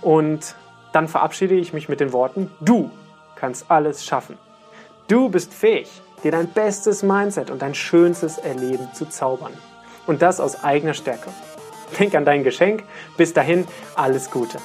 Und 0.00 0.54
dann 0.92 1.08
verabschiede 1.08 1.54
ich 1.54 1.72
mich 1.72 1.88
mit 1.88 2.00
den 2.00 2.12
Worten, 2.12 2.50
du 2.60 2.90
kannst 3.36 3.70
alles 3.70 4.04
schaffen. 4.04 4.38
Du 5.08 5.28
bist 5.28 5.52
fähig, 5.52 5.90
dir 6.22 6.32
dein 6.32 6.48
bestes 6.48 7.02
Mindset 7.02 7.50
und 7.50 7.60
dein 7.60 7.74
schönstes 7.74 8.38
Erleben 8.38 8.88
zu 8.94 9.06
zaubern. 9.06 9.52
Und 10.06 10.22
das 10.22 10.40
aus 10.40 10.64
eigener 10.64 10.94
Stärke. 10.94 11.30
Denk 11.98 12.14
an 12.14 12.24
dein 12.24 12.44
Geschenk. 12.44 12.84
Bis 13.16 13.32
dahin, 13.32 13.66
alles 13.94 14.30
Gute. 14.30 14.58